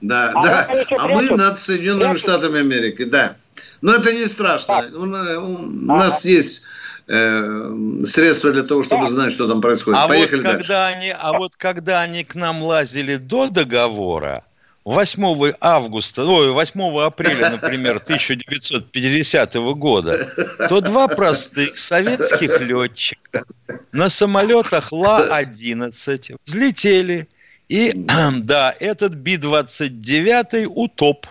Да, 0.00 0.32
а 0.34 0.42
да. 0.42 0.84
А 0.98 1.08
мы 1.08 1.30
над 1.30 1.58
Соединенными 1.58 2.16
Штатами 2.16 2.60
Америки, 2.60 3.04
да. 3.04 3.36
Но 3.82 3.94
это 3.94 4.12
не 4.12 4.26
страшно. 4.26 4.90
У, 4.94 5.02
у 5.02 5.96
нас 5.96 6.24
есть 6.24 6.62
э, 7.06 7.74
средства 8.06 8.52
для 8.52 8.62
того, 8.62 8.82
чтобы 8.82 9.06
знать, 9.06 9.32
что 9.32 9.46
там 9.48 9.60
происходит. 9.60 10.00
А 10.00 10.08
Поехали 10.08 10.42
вот 10.42 10.52
когда 10.52 10.88
дальше. 10.88 10.96
Они, 10.96 11.14
а 11.18 11.32
вот 11.32 11.56
когда 11.56 12.00
они 12.00 12.24
к 12.24 12.34
нам 12.34 12.62
лазили 12.62 13.16
до 13.16 13.48
договора, 13.48 14.44
8 14.84 15.52
августа, 15.60 16.24
ой, 16.24 16.52
8 16.52 17.02
апреля, 17.02 17.50
например, 17.50 17.96
1950 18.02 19.54
года, 19.76 20.28
то 20.68 20.80
два 20.80 21.08
простых 21.08 21.78
советских 21.78 22.60
летчика 22.62 23.44
на 23.92 24.08
самолетах 24.08 24.92
Ла-11 24.92 26.36
взлетели– 26.44 27.28
и 27.70 27.92
да, 28.42 28.74
этот 28.78 29.14
Би-29 29.14 30.66
утоп. 30.66 31.26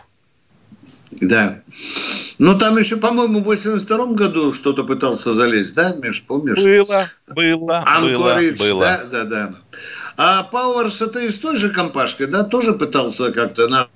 Да. 1.21 1.61
Ну, 2.37 2.57
там 2.57 2.77
еще, 2.77 2.95
по-моему, 2.97 3.41
в 3.41 3.43
82 3.43 4.13
году 4.13 4.53
что-то 4.53 4.83
пытался 4.83 5.33
залезть, 5.33 5.75
да, 5.75 5.93
Миш, 5.93 6.23
помнишь? 6.25 6.63
Было, 6.63 7.07
было, 7.27 7.83
Анкоридж, 7.85 8.57
было, 8.57 8.79
да, 8.79 9.03
да, 9.03 9.23
да. 9.25 9.55
А 10.15 10.43
Пауэрс, 10.43 11.01
это 11.01 11.19
из 11.19 11.37
той 11.39 11.57
же 11.57 11.71
компашкой, 11.71 12.27
да, 12.27 12.43
тоже 12.43 12.73
пытался 12.73 13.31
как-то 13.31 13.67
на... 13.67 13.87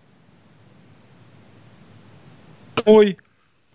Ой, 2.86 3.18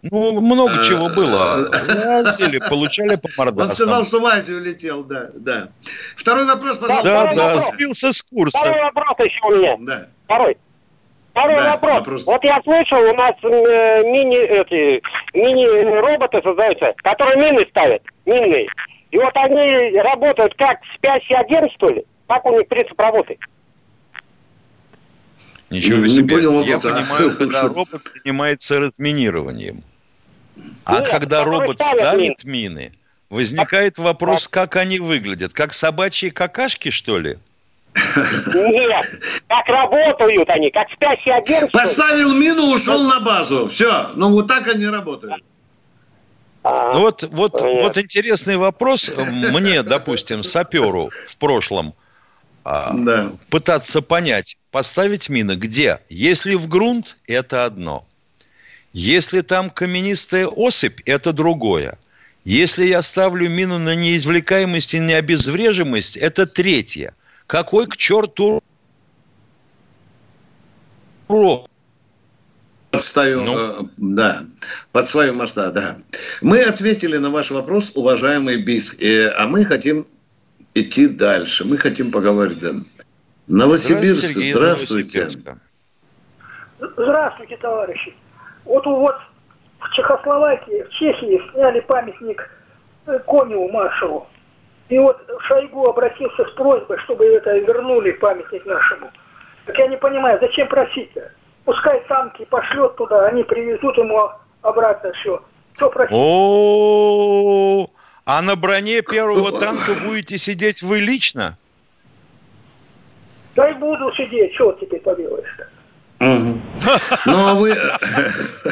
ну, 0.02 0.40
много 0.40 0.82
чего 0.84 1.08
было. 1.08 1.70
Лазили, 1.70 2.60
получали 2.68 3.16
по 3.16 3.28
мордастам. 3.36 3.62
Он 3.62 3.70
сказал, 3.70 4.04
что 4.04 4.20
в 4.20 4.26
Азию 4.26 4.60
летел, 4.60 5.04
да, 5.04 5.30
да. 5.34 5.68
Второй 6.16 6.44
вопрос, 6.44 6.78
пожалуйста. 6.78 7.10
Да, 7.10 7.34
да, 7.34 7.44
вопрос. 7.44 7.66
сбился 7.74 8.12
с 8.12 8.22
курса. 8.22 8.58
Второй 8.58 8.82
вопрос 8.82 9.14
еще 9.18 9.44
у 9.44 9.56
меня. 9.56 9.76
Да. 9.80 10.08
Второй. 10.24 10.56
Второй 11.32 11.56
да, 11.56 11.72
вопрос. 11.72 11.98
вопрос. 11.98 12.26
Вот 12.26 12.44
я 12.44 12.60
слышал, 12.62 12.98
у 12.98 13.14
нас 13.14 13.34
э, 13.42 14.02
мини, 14.04 14.38
эти, 14.38 15.02
мини-роботы 15.34 16.40
создаются, 16.42 16.94
которые 16.98 17.36
мины 17.36 17.66
ставят, 17.70 18.02
минные. 18.26 18.68
И 19.10 19.18
вот 19.18 19.32
они 19.36 19.98
работают 20.00 20.54
как 20.56 20.78
спящий 20.96 21.34
агент, 21.34 21.72
что 21.72 21.90
ли? 21.90 22.04
Как 22.26 22.44
у 22.44 22.58
них 22.58 22.68
принцип 22.68 22.98
работы? 22.98 23.38
Ничего 25.70 25.98
не, 25.98 26.08
себе. 26.08 26.22
Не 26.22 26.28
понял 26.28 26.62
Я 26.62 26.78
понимаю, 26.78 27.36
когда 27.36 27.62
робот 27.62 28.02
занимается 28.24 28.80
разминированием. 28.80 29.82
А 30.84 30.96
Нет, 30.96 31.08
когда 31.08 31.44
робот 31.44 31.78
ставит 31.80 32.44
мины, 32.44 32.92
возникает 33.30 33.98
вопрос, 33.98 34.48
как 34.48 34.76
они 34.76 34.98
выглядят. 34.98 35.52
Как 35.52 35.72
собачьи 35.72 36.30
какашки, 36.30 36.90
что 36.90 37.18
ли? 37.18 37.38
Нет, 37.94 39.06
как 39.48 39.66
работают 39.66 40.48
они, 40.50 40.70
как 40.70 40.88
спящий 40.92 41.30
агент. 41.30 41.72
Поставил 41.72 42.34
мину, 42.34 42.72
ушел 42.72 43.02
на 43.02 43.20
базу. 43.20 43.68
Все, 43.68 44.10
ну 44.14 44.30
вот 44.30 44.46
так 44.46 44.66
они 44.68 44.86
работают. 44.86 45.42
А, 46.62 46.92
ну 46.92 47.00
вот, 47.00 47.22
вот, 47.30 47.60
вот 47.60 47.98
интересный 47.98 48.56
вопрос 48.56 49.10
мне, 49.52 49.82
допустим, 49.84 50.42
саперу 50.42 51.08
в 51.28 51.36
прошлом 51.38 51.94
а, 52.64 52.92
да. 52.94 53.32
пытаться 53.48 54.02
понять, 54.02 54.58
поставить 54.70 55.28
мины 55.28 55.52
где? 55.52 56.00
Если 56.08 56.54
в 56.54 56.68
грунт, 56.68 57.16
это 57.26 57.64
одно. 57.64 58.06
Если 58.92 59.42
там 59.42 59.70
каменистая 59.70 60.46
осыпь, 60.46 61.00
это 61.04 61.32
другое. 61.32 61.98
Если 62.44 62.86
я 62.86 63.02
ставлю 63.02 63.48
мину 63.50 63.78
на 63.78 63.94
неизвлекаемость 63.94 64.94
и 64.94 64.98
необезврежимость, 64.98 66.16
это 66.16 66.46
третье. 66.46 67.14
Какой 67.46 67.86
к 67.86 67.96
черту 67.96 68.62
урок? 71.28 71.68
Под 72.90 73.02
свою, 73.02 73.42
ну. 73.42 73.58
э, 73.58 73.84
да, 73.98 74.46
под 74.92 75.06
свою 75.06 75.34
моста, 75.34 75.70
да. 75.70 75.98
Мы 76.40 76.60
ответили 76.60 77.18
на 77.18 77.28
ваш 77.28 77.50
вопрос, 77.50 77.92
уважаемый 77.94 78.62
Биск, 78.62 79.02
э, 79.02 79.28
а 79.28 79.46
мы 79.46 79.66
хотим 79.66 80.06
идти 80.74 81.06
дальше. 81.06 81.66
Мы 81.66 81.76
хотим 81.76 82.10
поговорить. 82.10 82.60
Да. 82.60 82.74
Новосибирск, 83.46 84.38
здравствуйте. 84.38 85.28
Здравствуйте, 86.78 87.56
товарищи. 87.58 88.14
Вот 88.68 88.84
вот 88.84 89.16
в 89.80 89.90
Чехословакии, 89.94 90.82
в 90.82 90.90
Чехии 90.90 91.42
сняли 91.52 91.80
памятник 91.80 92.48
э, 93.06 93.18
Коневу 93.26 93.70
маршалу. 93.70 94.26
И 94.90 94.98
вот 94.98 95.18
Шойгу 95.46 95.88
обратился 95.88 96.44
с 96.44 96.50
просьбой, 96.50 96.98
чтобы 96.98 97.24
это 97.24 97.56
вернули 97.58 98.12
памятник 98.12 98.64
нашему. 98.66 99.10
Так 99.64 99.78
я 99.78 99.86
не 99.88 99.96
понимаю, 99.96 100.38
зачем 100.40 100.68
просить-то? 100.68 101.32
Пускай 101.64 102.00
танки 102.08 102.44
пошлет 102.44 102.96
туда, 102.96 103.26
они 103.26 103.42
привезут 103.42 103.96
ему 103.96 104.30
обратно 104.60 105.12
все. 105.12 105.42
Что 105.74 105.88
просить? 105.88 106.14
О, 106.14 107.86
а 108.26 108.42
на 108.42 108.54
броне 108.54 109.00
первого 109.00 109.58
танка 109.58 109.94
будете 110.06 110.36
сидеть 110.36 110.82
вы 110.82 111.00
лично? 111.00 111.56
Да 113.56 113.70
и 113.70 113.74
буду 113.74 114.12
сидеть, 114.12 114.54
что 114.54 114.72
теперь 114.72 115.00
поделаешь-то? 115.00 115.67
Угу. 116.20 116.62
Ну, 117.26 117.46
а 117.46 117.54
вы... 117.54 117.76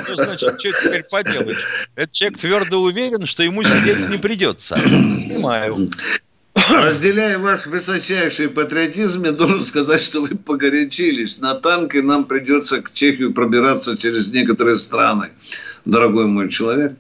Ну, 0.08 0.14
значит, 0.16 0.60
что 0.60 0.72
теперь 0.72 1.04
поделаешь? 1.04 1.64
Этот 1.94 2.12
человек 2.12 2.38
твердо 2.38 2.82
уверен, 2.82 3.26
что 3.26 3.42
ему 3.42 3.62
сидеть 3.62 4.08
не 4.08 4.18
придется. 4.18 4.74
Понимаю. 4.74 5.90
Разделяя 6.70 7.38
ваш 7.38 7.66
высочайший 7.66 8.48
патриотизм, 8.48 9.24
я 9.24 9.32
должен 9.32 9.62
сказать, 9.62 10.00
что 10.00 10.22
вы 10.22 10.28
погорячились. 10.28 11.38
На 11.40 11.54
танке 11.54 12.02
нам 12.02 12.24
придется 12.24 12.80
к 12.80 12.92
Чехию 12.92 13.32
пробираться 13.32 13.96
через 13.96 14.28
некоторые 14.28 14.76
страны, 14.76 15.28
дорогой 15.84 16.26
мой 16.26 16.48
человек. 16.48 16.94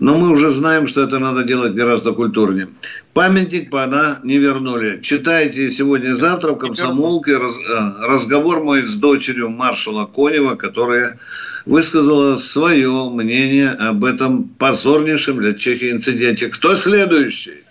Но 0.00 0.16
мы 0.16 0.30
уже 0.30 0.48
знаем, 0.48 0.86
что 0.86 1.02
это 1.02 1.18
надо 1.18 1.44
делать 1.44 1.74
гораздо 1.74 2.12
культурнее. 2.12 2.68
Памятник 3.12 3.70
пока 3.70 4.18
не 4.22 4.38
вернули. 4.38 5.00
Читайте 5.02 5.68
сегодня-завтра 5.68 6.52
в 6.52 6.56
комсомолке 6.56 7.36
раз, 7.36 7.52
э, 7.58 8.06
разговор 8.06 8.62
мой 8.62 8.82
с 8.82 8.96
дочерью 8.96 9.50
маршала 9.50 10.06
Конева, 10.06 10.54
которая 10.54 11.18
высказала 11.66 12.34
свое 12.36 13.10
мнение 13.10 13.68
об 13.72 14.06
этом 14.06 14.44
позорнейшем 14.44 15.36
для 15.36 15.52
Чехии 15.52 15.92
инциденте. 15.92 16.48
Кто 16.48 16.74
следующий? 16.74 17.62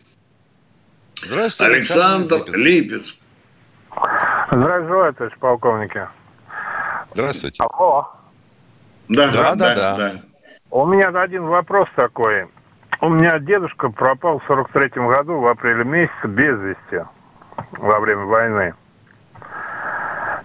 Здравствуйте, 1.15 1.73
Александр, 1.73 2.35
Александр 2.35 2.57
Липец. 2.59 3.15
Здравствуйте, 4.51 5.13
товарищ 5.17 5.37
полковники. 5.39 6.07
Здравствуйте. 7.13 7.63
Алло. 7.63 8.07
Да, 9.07 9.31
да, 9.31 9.55
да, 9.55 9.75
да. 9.75 9.95
да. 9.95 10.28
У 10.71 10.85
меня 10.85 11.09
один 11.09 11.45
вопрос 11.45 11.87
такой. 11.95 12.47
У 13.01 13.09
меня 13.09 13.39
дедушка 13.39 13.89
пропал 13.89 14.39
в 14.39 14.49
43-м 14.49 15.07
году 15.07 15.39
в 15.39 15.47
апреле 15.47 15.83
месяце 15.83 16.27
без 16.27 16.59
вести 16.59 17.05
во 17.71 17.99
время 17.99 18.25
войны. 18.25 18.73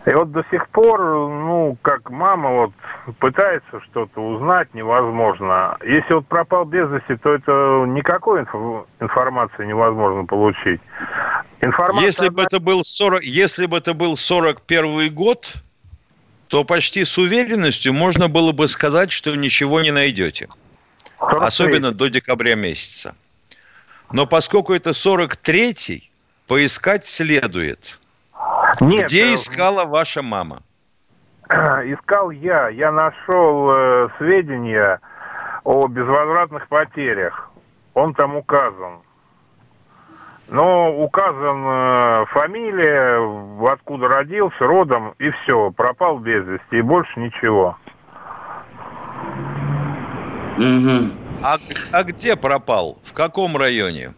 И 0.07 0.11
вот 0.11 0.33
до 0.33 0.45
сих 0.51 0.69
пор, 0.69 1.01
ну, 1.01 1.79
как 1.81 2.11
мама 2.11 2.51
вот 2.51 2.73
пытается 3.21 3.81
что-то 3.81 4.21
узнать, 4.21 4.73
невозможно. 4.75 5.77
Если 5.83 6.13
вот 6.13 6.27
пропал 6.27 6.67
без 6.67 6.89
вести, 6.91 7.17
то 7.17 7.35
это 7.35 7.85
никакой 7.89 8.43
инф- 8.43 8.87
информации 9.01 9.65
невозможно 9.65 10.27
получить. 10.27 10.81
Информация 11.63 12.05
если 12.05 12.29
бы 12.29 12.43
это 12.43 12.61
был 12.61 12.83
40, 12.83 13.23
если 13.23 13.65
бы 13.65 13.79
это 13.79 13.95
был 13.95 14.17
41 14.17 15.13
год, 15.15 15.55
то 16.49 16.65
почти 16.65 17.05
с 17.05 17.19
уверенностью 17.19 17.93
можно 17.93 18.29
было 18.29 18.53
бы 18.53 18.69
сказать, 18.69 19.13
что 19.13 19.35
ничего 19.35 19.81
не 19.81 19.91
найдете. 19.91 20.49
43. 21.19 21.47
Особенно 21.47 21.93
до 21.93 22.09
декабря 22.09 22.55
месяца. 22.55 23.15
Но 24.13 24.27
поскольку 24.27 24.75
это 24.75 24.91
43-й, 24.91 26.11
поискать 26.47 27.07
следует– 27.07 27.99
нет, 28.81 29.07
Где 29.07 29.31
э, 29.31 29.35
искала 29.35 29.85
ваша 29.85 30.23
мама? 30.23 30.63
Искал 31.49 32.31
я. 32.31 32.69
Я 32.69 32.91
нашел 32.91 33.71
э, 33.71 34.09
сведения 34.19 35.01
о 35.65 35.87
безвозвратных 35.87 36.69
потерях. 36.69 37.51
Он 37.95 38.15
там 38.15 38.37
указан. 38.37 39.01
Но 40.49 40.95
указан 41.03 41.65
э, 41.67 42.27
фамилия, 42.31 43.71
откуда 43.71 44.09
родился, 44.09 44.67
родом, 44.67 45.15
и 45.19 45.31
все. 45.31 45.71
Пропал 45.71 46.19
без 46.19 46.45
вести, 46.47 46.79
и 46.79 46.83
больше 46.83 47.19
ничего. 47.19 47.77
Угу. 50.57 51.43
А, 51.43 51.57
а 51.93 52.03
где 52.05 52.37
пропал? 52.37 52.99
В 53.05 53.13
каком 53.13 53.57
районе? 53.57 54.13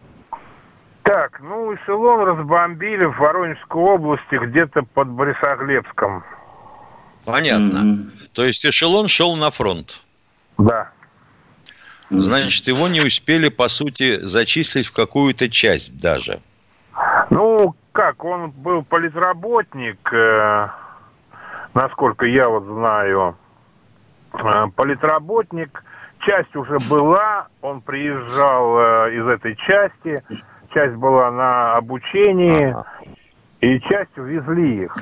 Так, 1.03 1.39
ну, 1.39 1.73
эшелон 1.73 2.25
разбомбили 2.25 3.05
в 3.05 3.17
Воронежской 3.17 3.81
области, 3.81 4.35
где-то 4.35 4.83
под 4.93 5.07
Борисоглебском. 5.07 6.23
Понятно. 7.25 7.77
Mm-hmm. 7.77 8.29
То 8.33 8.45
есть 8.45 8.65
эшелон 8.65 9.07
шел 9.07 9.37
на 9.37 9.49
фронт? 9.49 10.01
Да. 10.57 10.91
Значит, 12.09 12.67
его 12.67 12.87
не 12.87 13.01
успели, 13.01 13.49
по 13.49 13.67
сути, 13.67 14.19
зачислить 14.21 14.87
в 14.87 14.93
какую-то 14.93 15.49
часть 15.49 15.99
даже. 15.99 16.39
Ну, 17.29 17.75
как, 17.91 18.23
он 18.23 18.51
был 18.51 18.83
политработник, 18.83 19.99
э, 20.13 20.67
насколько 21.73 22.25
я 22.25 22.47
вот 22.47 22.63
знаю. 22.65 23.35
Э, 24.33 24.67
политработник, 24.75 25.83
часть 26.25 26.55
уже 26.55 26.77
была, 26.89 27.47
он 27.61 27.81
приезжал 27.81 28.79
э, 28.79 29.15
из 29.15 29.27
этой 29.27 29.55
части, 29.55 30.15
часть 30.73 30.95
была 30.95 31.31
на 31.31 31.75
обучении, 31.75 32.71
ага. 32.71 32.85
и 33.61 33.79
часть 33.81 34.17
увезли 34.17 34.83
их. 34.83 34.95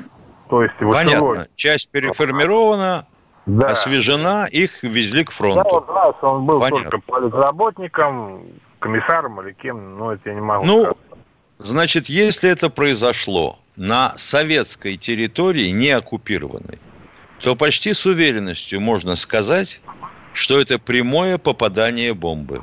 То 0.48 0.62
есть 0.62 0.74
Понятно. 0.78 1.46
Часть 1.56 1.90
переформирована, 1.90 3.06
да. 3.46 3.68
освежена, 3.68 4.46
их 4.46 4.82
везли 4.82 5.24
к 5.24 5.30
фронту. 5.30 5.62
Да, 5.62 5.70
вот 5.70 5.88
раз 5.88 6.14
он 6.22 6.44
был 6.44 6.58
Понятно. 6.60 6.90
только 6.90 7.06
политработником, 7.06 8.42
комиссаром 8.80 9.40
или 9.40 9.52
кем, 9.52 9.98
ну, 9.98 10.10
это 10.10 10.28
я 10.28 10.34
не 10.34 10.40
могу 10.40 10.66
Ну, 10.66 10.80
сказать. 10.80 10.96
значит, 11.58 12.06
если 12.06 12.50
это 12.50 12.68
произошло 12.68 13.58
на 13.76 14.14
советской 14.16 14.96
территории, 14.96 15.70
не 15.70 15.90
оккупированной, 15.90 16.78
то 17.40 17.54
почти 17.54 17.94
с 17.94 18.04
уверенностью 18.06 18.80
можно 18.80 19.16
сказать, 19.16 19.80
что 20.32 20.60
это 20.60 20.78
прямое 20.78 21.38
попадание 21.38 22.14
бомбы. 22.14 22.62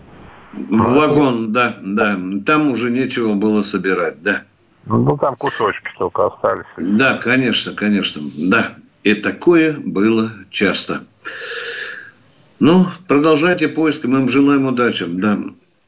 В 0.53 0.95
вагон, 0.95 1.51
да, 1.53 1.77
да. 1.81 2.17
Там 2.45 2.71
уже 2.71 2.91
нечего 2.91 3.33
было 3.33 3.61
собирать, 3.61 4.21
да. 4.21 4.43
Ну, 4.85 5.17
там 5.17 5.35
кусочки 5.35 5.89
только 5.97 6.27
остались. 6.27 6.65
Да, 6.77 7.17
конечно, 7.17 7.73
конечно, 7.73 8.21
да. 8.37 8.73
И 9.03 9.13
такое 9.15 9.75
было 9.77 10.31
часто. 10.49 11.03
Ну, 12.59 12.85
продолжайте 13.07 13.67
поиск, 13.67 14.05
мы 14.05 14.19
вам 14.19 14.29
желаем 14.29 14.65
удачи, 14.65 15.05
да. 15.07 15.37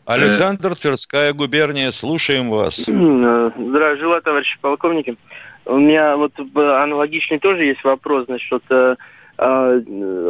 Александр, 0.05 0.75
Тверская 0.75 1.33
губерния, 1.33 1.91
слушаем 1.91 2.49
вас. 2.49 2.75
Здравия 2.77 3.97
желаю, 3.97 4.21
товарищи 4.21 4.57
полковники. 4.61 5.15
У 5.65 5.77
меня 5.77 6.15
вот 6.17 6.33
аналогичный 6.53 7.39
тоже 7.39 7.63
есть 7.63 7.83
вопрос. 7.83 8.25
Значит, 8.25 8.51
вот, 8.51 8.63
э, 8.69 8.95
э, 9.37 9.81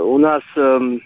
у 0.05 0.17
нас 0.17 0.43
э, 0.55 0.99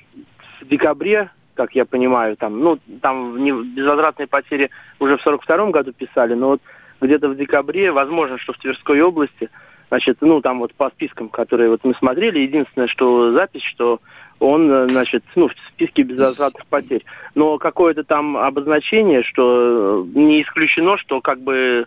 в 0.61 0.67
декабре 0.67 1.31
как 1.59 1.75
я 1.75 1.83
понимаю, 1.83 2.37
там, 2.37 2.61
ну, 2.61 2.79
там 3.01 3.35
безвозвратные 3.75 4.27
потери 4.27 4.69
уже 4.97 5.17
в 5.17 5.21
42 5.21 5.71
году 5.71 5.91
писали, 5.91 6.33
но 6.33 6.51
вот 6.51 6.61
где-то 7.01 7.27
в 7.27 7.35
декабре, 7.35 7.91
возможно, 7.91 8.37
что 8.37 8.53
в 8.53 8.57
Тверской 8.59 9.01
области, 9.01 9.49
значит, 9.89 10.17
ну, 10.21 10.41
там 10.41 10.59
вот 10.59 10.73
по 10.73 10.89
спискам, 10.89 11.29
которые 11.29 11.69
вот 11.69 11.81
мы 11.83 11.93
смотрели, 11.95 12.39
единственное, 12.39 12.87
что 12.87 13.33
запись, 13.33 13.63
что 13.63 13.99
он, 14.39 14.87
значит, 14.89 15.23
ну, 15.35 15.49
в 15.49 15.53
списке 15.73 16.03
безвозвратных 16.03 16.65
потерь. 16.67 17.03
Но 17.35 17.57
какое-то 17.57 18.03
там 18.03 18.37
обозначение, 18.37 19.23
что 19.23 20.07
не 20.13 20.41
исключено, 20.41 20.97
что 20.97 21.21
как 21.21 21.41
бы 21.41 21.85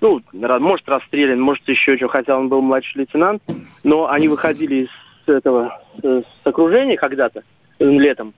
ну, 0.00 0.22
может, 0.32 0.88
расстрелян, 0.88 1.40
может, 1.40 1.68
еще 1.68 1.96
что, 1.96 2.06
хотя 2.06 2.38
он 2.38 2.48
был 2.48 2.60
младший 2.62 3.00
лейтенант, 3.00 3.42
но 3.82 4.08
они 4.08 4.28
выходили 4.28 4.84
из 4.84 4.88
этого, 5.28 5.82
с 6.00 6.24
окружения 6.44 6.96
когда-то, 6.96 7.42
летом, 7.80 8.32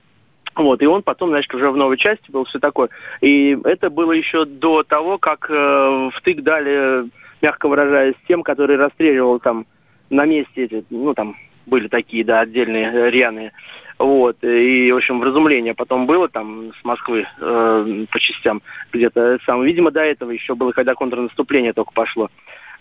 вот, 0.55 0.81
и 0.81 0.85
он 0.85 1.01
потом, 1.01 1.29
значит, 1.29 1.53
уже 1.53 1.71
в 1.71 1.77
новой 1.77 1.97
части 1.97 2.29
был 2.29 2.43
все 2.45 2.59
такое. 2.59 2.89
И 3.21 3.57
это 3.63 3.89
было 3.89 4.11
еще 4.11 4.45
до 4.45 4.83
того, 4.83 5.17
как 5.17 5.49
э, 5.49 6.09
втык 6.13 6.41
дали, 6.41 7.09
мягко 7.41 7.67
выражаясь, 7.67 8.15
тем, 8.27 8.43
который 8.43 8.77
расстреливал 8.77 9.39
там 9.39 9.65
на 10.09 10.25
месте 10.25 10.65
эти, 10.65 10.83
ну, 10.89 11.13
там 11.13 11.35
были 11.65 11.87
такие, 11.87 12.23
да, 12.23 12.41
отдельные 12.41 13.09
рьяные. 13.09 13.51
Вот, 13.97 14.43
и, 14.43 14.91
в 14.91 14.97
общем, 14.97 15.19
вразумление 15.19 15.75
потом 15.75 16.07
было 16.07 16.27
там 16.27 16.71
с 16.79 16.83
Москвы 16.83 17.27
э, 17.39 18.05
по 18.09 18.19
частям 18.19 18.63
где-то. 18.91 19.37
Сам, 19.45 19.63
видимо, 19.63 19.91
до 19.91 20.01
этого 20.01 20.31
еще 20.31 20.55
было, 20.55 20.71
когда 20.71 20.95
контрнаступление 20.95 21.71
только 21.73 21.91
пошло. 21.93 22.29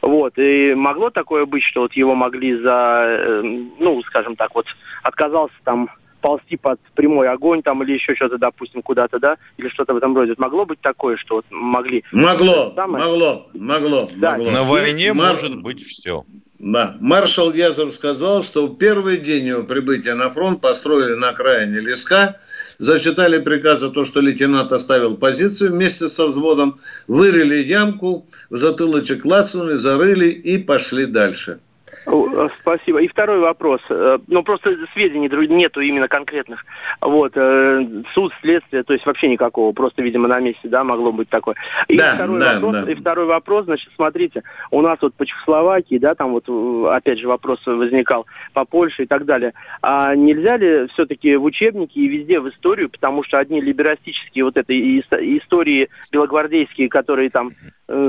Вот, 0.00 0.38
и 0.38 0.72
могло 0.74 1.10
такое 1.10 1.44
быть, 1.44 1.62
что 1.62 1.82
вот 1.82 1.92
его 1.92 2.14
могли 2.14 2.56
за, 2.56 3.04
э, 3.06 3.42
ну, 3.78 4.00
скажем 4.02 4.34
так, 4.34 4.54
вот 4.54 4.66
отказался 5.02 5.54
там 5.64 5.90
ползти 6.20 6.56
под 6.56 6.80
прямой 6.94 7.28
огонь 7.28 7.62
там 7.62 7.82
или 7.82 7.92
еще 7.92 8.14
что-то, 8.14 8.38
допустим, 8.38 8.82
куда-то, 8.82 9.18
да, 9.18 9.36
или 9.56 9.68
что-то 9.68 9.94
в 9.94 9.96
этом 9.96 10.16
роде. 10.16 10.34
Могло 10.38 10.66
быть 10.66 10.80
такое, 10.80 11.16
что 11.16 11.36
вот 11.36 11.46
могли... 11.50 12.04
Могло, 12.12 12.72
могло, 12.76 13.48
могло, 13.54 14.08
да. 14.16 14.32
могло. 14.32 14.50
На 14.50 14.64
войне 14.64 15.12
Мар... 15.12 15.34
может 15.34 15.60
быть 15.62 15.82
все. 15.82 16.24
Да. 16.60 16.98
Маршал 17.00 17.54
Язов 17.54 17.90
сказал, 17.94 18.42
что 18.42 18.66
в 18.66 18.76
первый 18.76 19.16
день 19.16 19.46
его 19.46 19.62
прибытия 19.62 20.12
на 20.12 20.28
фронт 20.28 20.60
построили 20.60 21.14
на 21.14 21.30
окраине 21.30 21.80
леска, 21.80 22.38
зачитали 22.76 23.38
приказ 23.42 23.82
о 23.82 23.88
том, 23.88 24.04
что 24.04 24.20
лейтенант 24.20 24.70
оставил 24.72 25.16
позицию 25.16 25.72
вместе 25.72 26.06
со 26.06 26.26
взводом, 26.26 26.78
вырыли 27.08 27.64
ямку, 27.64 28.26
в 28.50 28.56
затылочек 28.56 29.24
лацнули, 29.24 29.76
зарыли 29.76 30.28
и 30.28 30.58
пошли 30.58 31.06
дальше. 31.06 31.60
Э, 32.06 32.48
спасибо. 32.60 33.00
И 33.00 33.08
второй 33.08 33.40
вопрос. 33.40 33.80
Э, 33.88 34.18
ну, 34.26 34.42
просто 34.42 34.76
сведений 34.92 35.28
нету 35.48 35.80
именно 35.80 36.08
конкретных. 36.08 36.64
Вот. 37.00 37.32
Э, 37.36 37.84
суд, 38.14 38.32
следствие, 38.40 38.82
то 38.82 38.92
есть 38.92 39.04
вообще 39.04 39.28
никакого. 39.28 39.72
Просто, 39.72 40.02
видимо, 40.02 40.28
на 40.28 40.40
месте, 40.40 40.68
да, 40.68 40.84
могло 40.84 41.12
быть 41.12 41.28
такое. 41.28 41.56
И, 41.88 41.96
да, 41.96 42.14
второй, 42.14 42.40
да, 42.40 42.54
вопрос, 42.54 42.76
да. 42.76 42.92
и 42.92 42.94
второй 42.94 43.26
вопрос, 43.26 43.64
значит, 43.66 43.90
смотрите, 43.94 44.42
у 44.70 44.80
нас 44.80 44.98
вот 45.00 45.14
по 45.14 45.26
Чехословакии, 45.26 45.98
да, 45.98 46.14
там 46.14 46.32
вот, 46.32 46.48
опять 46.88 47.18
же, 47.18 47.28
вопрос 47.28 47.60
возникал, 47.66 48.26
по 48.52 48.64
Польше 48.64 49.04
и 49.04 49.06
так 49.06 49.24
далее. 49.24 49.52
А 49.82 50.14
нельзя 50.14 50.56
ли 50.56 50.86
все-таки 50.88 51.36
в 51.36 51.44
учебнике 51.44 52.00
и 52.00 52.08
везде 52.08 52.40
в 52.40 52.48
историю, 52.48 52.88
потому 52.88 53.22
что 53.24 53.38
одни 53.38 53.60
либерастические 53.60 54.44
вот 54.44 54.56
этой 54.56 55.00
истории 55.38 55.88
белогвардейские, 56.12 56.88
которые 56.88 57.30
там 57.30 57.50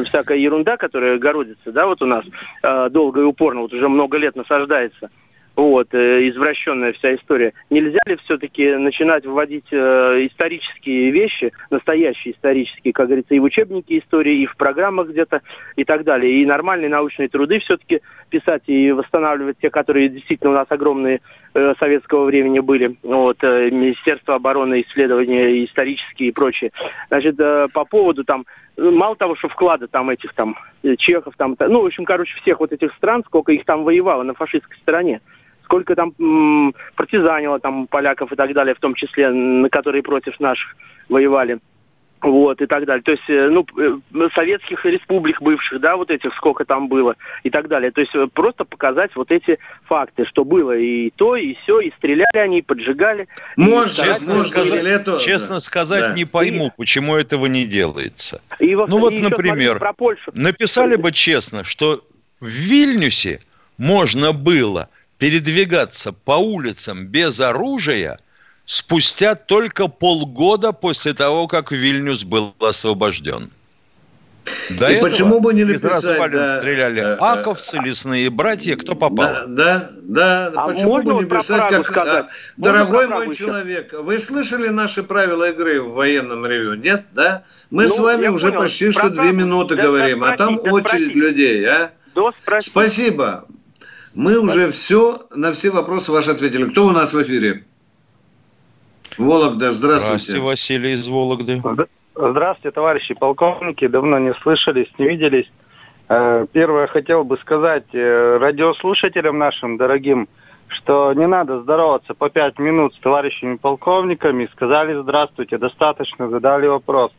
всякая 0.05 0.37
ерунда, 0.37 0.77
которая 0.77 1.17
городится, 1.17 1.71
да, 1.71 1.87
вот 1.87 2.01
у 2.01 2.05
нас 2.05 2.23
долго 2.91 3.21
и 3.21 3.23
упорно, 3.23 3.61
вот 3.61 3.73
уже 3.73 3.80
много 3.89 4.17
лет 4.17 4.35
насаждается, 4.35 5.09
вот, 5.55 5.93
э, 5.93 6.29
извращенная 6.29 6.93
вся 6.93 7.15
история. 7.15 7.53
Нельзя 7.69 7.99
ли 8.05 8.15
все-таки 8.23 8.73
начинать 8.75 9.25
вводить 9.25 9.67
э, 9.71 10.27
исторические 10.27 11.11
вещи, 11.11 11.51
настоящие 11.69 12.33
исторические, 12.33 12.93
как 12.93 13.07
говорится, 13.07 13.35
и 13.35 13.39
в 13.39 13.43
учебники 13.43 13.99
истории, 13.99 14.41
и 14.41 14.45
в 14.45 14.55
программах 14.55 15.09
где-то, 15.09 15.41
и 15.75 15.83
так 15.83 16.03
далее, 16.03 16.41
и 16.41 16.45
нормальные 16.45 16.89
научные 16.89 17.27
труды 17.27 17.59
все-таки 17.59 18.01
писать 18.29 18.63
и 18.67 18.91
восстанавливать 18.91 19.57
те, 19.61 19.69
которые 19.69 20.09
действительно 20.09 20.51
у 20.51 20.55
нас 20.55 20.67
огромные 20.69 21.21
э, 21.53 21.73
советского 21.79 22.25
времени 22.25 22.59
были, 22.59 22.95
вот, 23.03 23.37
э, 23.43 23.69
Министерство 23.71 24.35
обороны, 24.35 24.81
исследования 24.81 25.65
исторические 25.65 26.29
и 26.29 26.33
прочее. 26.33 26.71
Значит, 27.09 27.39
э, 27.39 27.67
по 27.73 27.83
поводу 27.83 28.23
там 28.23 28.45
мало 28.77 29.15
того, 29.15 29.35
что 29.35 29.47
вклады 29.49 29.87
там 29.87 30.09
этих 30.09 30.33
там 30.33 30.55
э, 30.83 30.95
чехов, 30.95 31.33
там, 31.37 31.55
ну, 31.59 31.81
в 31.81 31.85
общем, 31.85 32.05
короче, 32.05 32.37
всех 32.41 32.59
вот 32.59 32.71
этих 32.71 32.93
стран, 32.95 33.23
сколько 33.25 33.51
их 33.51 33.65
там 33.65 33.83
воевало 33.83 34.23
на 34.23 34.33
фашистской 34.33 34.77
стороне, 34.77 35.21
сколько 35.63 35.95
там 35.95 36.13
м, 36.19 36.73
партизанило 36.95 37.59
там 37.59 37.87
поляков 37.87 38.31
и 38.31 38.35
так 38.35 38.53
далее, 38.53 38.75
в 38.75 38.79
том 38.79 38.95
числе, 38.95 39.29
на 39.29 39.69
которые 39.69 40.03
против 40.03 40.39
наших 40.39 40.75
воевали 41.09 41.59
вот, 42.21 42.61
и 42.61 42.65
так 42.65 42.85
далее. 42.85 43.03
То 43.03 43.11
есть, 43.11 43.23
э, 43.27 43.49
ну, 43.49 43.65
э, 43.77 44.29
советских 44.33 44.85
республик 44.85 45.41
бывших, 45.41 45.79
да, 45.79 45.95
вот 45.95 46.11
этих, 46.11 46.33
сколько 46.35 46.65
там 46.65 46.87
было, 46.87 47.15
и 47.43 47.49
так 47.49 47.67
далее. 47.67 47.91
То 47.91 48.01
есть, 48.01 48.15
э, 48.15 48.27
просто 48.31 48.65
показать 48.65 49.11
вот 49.15 49.31
эти 49.31 49.59
факты, 49.85 50.25
что 50.25 50.43
было 50.45 50.77
и 50.77 51.09
то, 51.11 51.35
и 51.35 51.55
все, 51.63 51.79
и 51.79 51.91
стреляли 51.97 52.37
они, 52.37 52.59
и 52.59 52.61
поджигали. 52.61 53.27
Может, 53.55 53.99
и 53.99 54.03
честно, 54.03 54.43
сказать, 54.43 54.83
это... 54.83 55.19
честно 55.19 55.59
сказать, 55.59 56.01
да. 56.01 56.13
не 56.13 56.25
пойму, 56.25 56.67
и... 56.67 56.71
почему 56.77 57.15
этого 57.15 57.45
не 57.45 57.65
делается. 57.65 58.41
И 58.59 58.75
во... 58.75 58.87
Ну, 58.87 58.99
вот, 58.99 59.13
и 59.13 59.21
например, 59.21 59.79
про 59.79 59.93
Польшу. 59.93 60.31
написали 60.33 60.95
бы 60.95 61.11
честно, 61.11 61.63
что 61.63 62.03
в 62.39 62.47
Вильнюсе 62.47 63.41
можно 63.77 64.31
было 64.31 64.89
передвигаться 65.17 66.13
по 66.13 66.33
улицам 66.33 67.07
без 67.07 67.39
оружия– 67.39 68.19
спустя 68.71 69.35
только 69.35 69.89
полгода 69.89 70.71
после 70.71 71.13
того, 71.13 71.49
как 71.49 71.73
Вильнюс 71.73 72.23
был 72.23 72.55
освобожден. 72.61 73.49
До 74.69 74.89
и 74.89 75.01
почему 75.01 75.41
бы 75.41 75.53
не 75.53 75.65
написать? 75.65 76.31
Да, 76.31 76.59
стреляли 76.59 77.01
э, 77.01 77.15
аковцы, 77.15 77.77
лесные 77.83 78.29
братья, 78.29 78.77
кто 78.77 78.95
попал. 78.95 79.45
Да, 79.45 79.45
да, 79.47 79.91
да. 80.03 80.53
А 80.55 80.67
почему 80.67 81.03
бы 81.03 81.13
не 81.15 81.25
писать, 81.25 81.69
как 81.69 81.85
сказать? 81.85 82.25
дорогой 82.55 83.07
мой 83.09 83.27
еще? 83.27 83.47
человек, 83.47 83.91
вы 83.91 84.17
слышали 84.19 84.69
наши 84.69 85.03
правила 85.03 85.49
игры 85.49 85.81
в 85.81 85.91
военном 85.91 86.45
ревю? 86.45 86.75
Нет, 86.75 87.03
да? 87.11 87.43
Мы 87.71 87.87
ну, 87.87 87.89
с 87.89 87.99
вами 87.99 88.27
уже 88.27 88.47
понял. 88.47 88.61
почти 88.61 88.91
что 88.91 89.09
две 89.09 89.33
минуты 89.33 89.75
да, 89.75 89.83
говорим, 89.83 90.23
а 90.23 90.37
там 90.37 90.57
очередь 90.57 91.13
людей, 91.13 91.65
а? 91.65 91.91
Да, 92.15 92.31
Спасибо. 92.61 93.45
Мы 94.13 94.31
Спасибо. 94.31 94.45
уже 94.45 94.71
все 94.71 95.27
на 95.35 95.51
все 95.51 95.71
вопросы 95.71 96.13
ваши 96.13 96.31
ответили. 96.31 96.69
Кто 96.69 96.85
у 96.85 96.91
нас 96.91 97.13
в 97.13 97.21
эфире? 97.21 97.65
Вологда, 99.21 99.71
здравствуйте. 99.71 100.19
Здравствуйте, 100.19 100.39
Василий 100.41 100.91
из 100.93 101.07
Вологды. 101.07 101.61
Здравствуйте, 102.15 102.71
товарищи 102.71 103.13
полковники. 103.13 103.87
Давно 103.87 104.19
не 104.19 104.33
слышались, 104.35 104.87
не 104.97 105.07
виделись. 105.07 105.49
Э, 106.09 106.45
первое, 106.51 106.87
хотел 106.87 107.23
бы 107.23 107.37
сказать 107.37 107.85
э, 107.93 108.37
радиослушателям 108.37 109.37
нашим 109.37 109.77
дорогим, 109.77 110.27
что 110.67 111.13
не 111.13 111.25
надо 111.27 111.61
здороваться 111.61 112.13
по 112.13 112.29
пять 112.29 112.59
минут 112.59 112.93
с 112.95 112.99
товарищами 112.99 113.55
полковниками. 113.55 114.49
Сказали 114.53 114.99
здравствуйте, 115.01 115.57
достаточно, 115.57 116.29
задали 116.29 116.67
вопрос. 116.67 117.11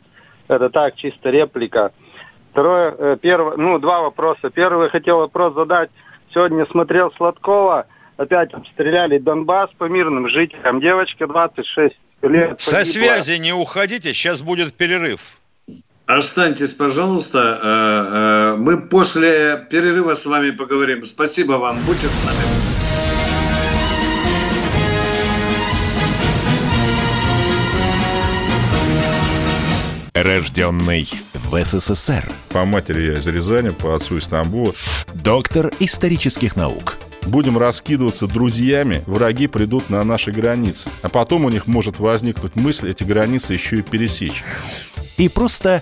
Это 0.47 0.69
так, 0.69 0.95
чисто 0.95 1.31
реплика. 1.31 1.91
Второе, 2.51 2.95
э, 2.97 3.17
первое, 3.19 3.57
ну, 3.57 3.79
два 3.79 4.01
вопроса. 4.01 4.51
Первый 4.51 4.89
хотел 4.89 5.17
вопрос 5.17 5.55
задать. 5.55 5.89
Сегодня 6.33 6.65
смотрел 6.67 7.11
Сладкова, 7.13 7.87
опять 8.17 8.53
обстреляли 8.53 9.17
Донбасс 9.17 9.69
по 9.77 9.85
мирным 9.85 10.29
жителям. 10.29 10.79
Девочка 10.79 11.27
26 11.27 11.95
лет. 12.23 12.61
Со 12.61 12.77
погибла. 12.77 12.83
связи 12.83 13.33
не 13.39 13.53
уходите, 13.53 14.13
сейчас 14.13 14.41
будет 14.41 14.73
перерыв. 14.73 15.37
Останьтесь, 16.05 16.73
пожалуйста. 16.73 17.59
Э, 17.63 18.55
э, 18.55 18.55
мы 18.57 18.81
после 18.81 19.65
перерыва 19.69 20.13
с 20.15 20.25
вами 20.25 20.51
поговорим. 20.51 21.05
Спасибо 21.05 21.53
вам. 21.53 21.77
Будьте 21.85 22.07
с 22.07 22.25
нами. 22.25 22.73
Рожденный 30.13 31.07
в 31.33 31.63
СССР. 31.63 32.23
По 32.49 32.65
матери 32.65 33.11
я 33.11 33.13
из 33.13 33.27
Рязани, 33.27 33.69
по 33.69 33.95
отцу 33.95 34.17
из 34.17 34.27
Тамбова. 34.27 34.73
Доктор 35.13 35.71
исторических 35.79 36.55
наук 36.55 36.97
будем 37.27 37.57
раскидываться 37.57 38.27
друзьями, 38.27 39.03
враги 39.05 39.47
придут 39.47 39.89
на 39.89 40.03
наши 40.03 40.31
границы. 40.31 40.89
А 41.01 41.09
потом 41.09 41.45
у 41.45 41.49
них 41.49 41.67
может 41.67 41.99
возникнуть 41.99 42.55
мысль 42.55 42.89
эти 42.89 43.03
границы 43.03 43.53
еще 43.53 43.79
и 43.79 43.81
пересечь. 43.81 44.43
И 45.17 45.29
просто 45.29 45.81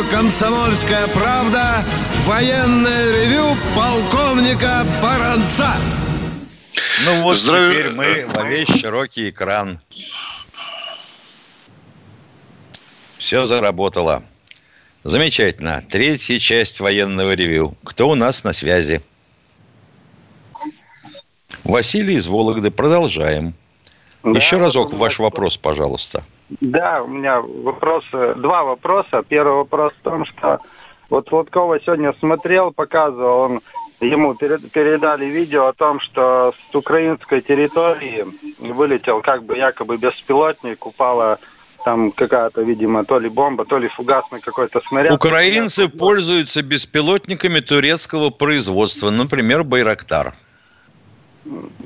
Радио 0.00 0.10
«Комсомольская 0.10 1.06
правда» 1.08 1.84
военное 2.24 3.12
ревю 3.12 3.56
полковника 3.76 4.84
Баранца. 5.02 5.68
Ну 7.04 7.22
вот 7.22 7.36
Здравия... 7.36 7.70
теперь 7.70 7.90
мы 7.92 8.26
во 8.26 8.44
весь 8.44 8.68
широкий 8.68 9.30
экран. 9.30 9.80
Все 13.18 13.46
заработало. 13.46 14.22
Замечательно. 15.04 15.82
Третья 15.88 16.38
часть 16.38 16.80
военного 16.80 17.32
ревю. 17.32 17.74
Кто 17.84 18.08
у 18.08 18.14
нас 18.14 18.44
на 18.44 18.52
связи? 18.52 19.02
Василий 21.64 22.16
из 22.16 22.26
Вологды. 22.26 22.70
Продолжаем. 22.70 23.54
Да, 24.22 24.30
Еще 24.30 24.58
разок 24.58 24.92
ваш 24.92 25.18
вопрос, 25.18 25.56
пожалуйста. 25.56 26.24
Да, 26.60 27.02
у 27.02 27.06
меня 27.06 27.40
вопросы, 27.40 28.34
два 28.36 28.64
вопроса. 28.64 29.22
Первый 29.28 29.54
вопрос 29.54 29.92
в 30.00 30.02
том, 30.02 30.24
что 30.24 30.58
вот 31.08 31.28
Сладкова 31.28 31.78
сегодня 31.80 32.12
смотрел, 32.18 32.72
показывал, 32.72 33.40
он 33.40 33.60
ему 34.00 34.34
передали 34.34 35.26
видео 35.26 35.66
о 35.66 35.72
том, 35.72 36.00
что 36.00 36.54
с 36.70 36.74
украинской 36.74 37.40
территории 37.40 38.24
вылетел 38.58 39.20
как 39.20 39.44
бы 39.44 39.56
якобы 39.56 39.96
беспилотник, 39.96 40.86
упала 40.86 41.38
там 41.84 42.12
какая-то, 42.12 42.62
видимо, 42.62 43.04
то 43.04 43.18
ли 43.18 43.28
бомба, 43.28 43.64
то 43.64 43.78
ли 43.78 43.88
фугасный 43.88 44.40
какой-то 44.40 44.80
снаряд. 44.88 45.12
Украинцы 45.12 45.88
пользуются 45.88 46.62
беспилотниками 46.62 47.60
турецкого 47.60 48.30
производства, 48.30 49.10
например, 49.10 49.64
Байрактар. 49.64 50.32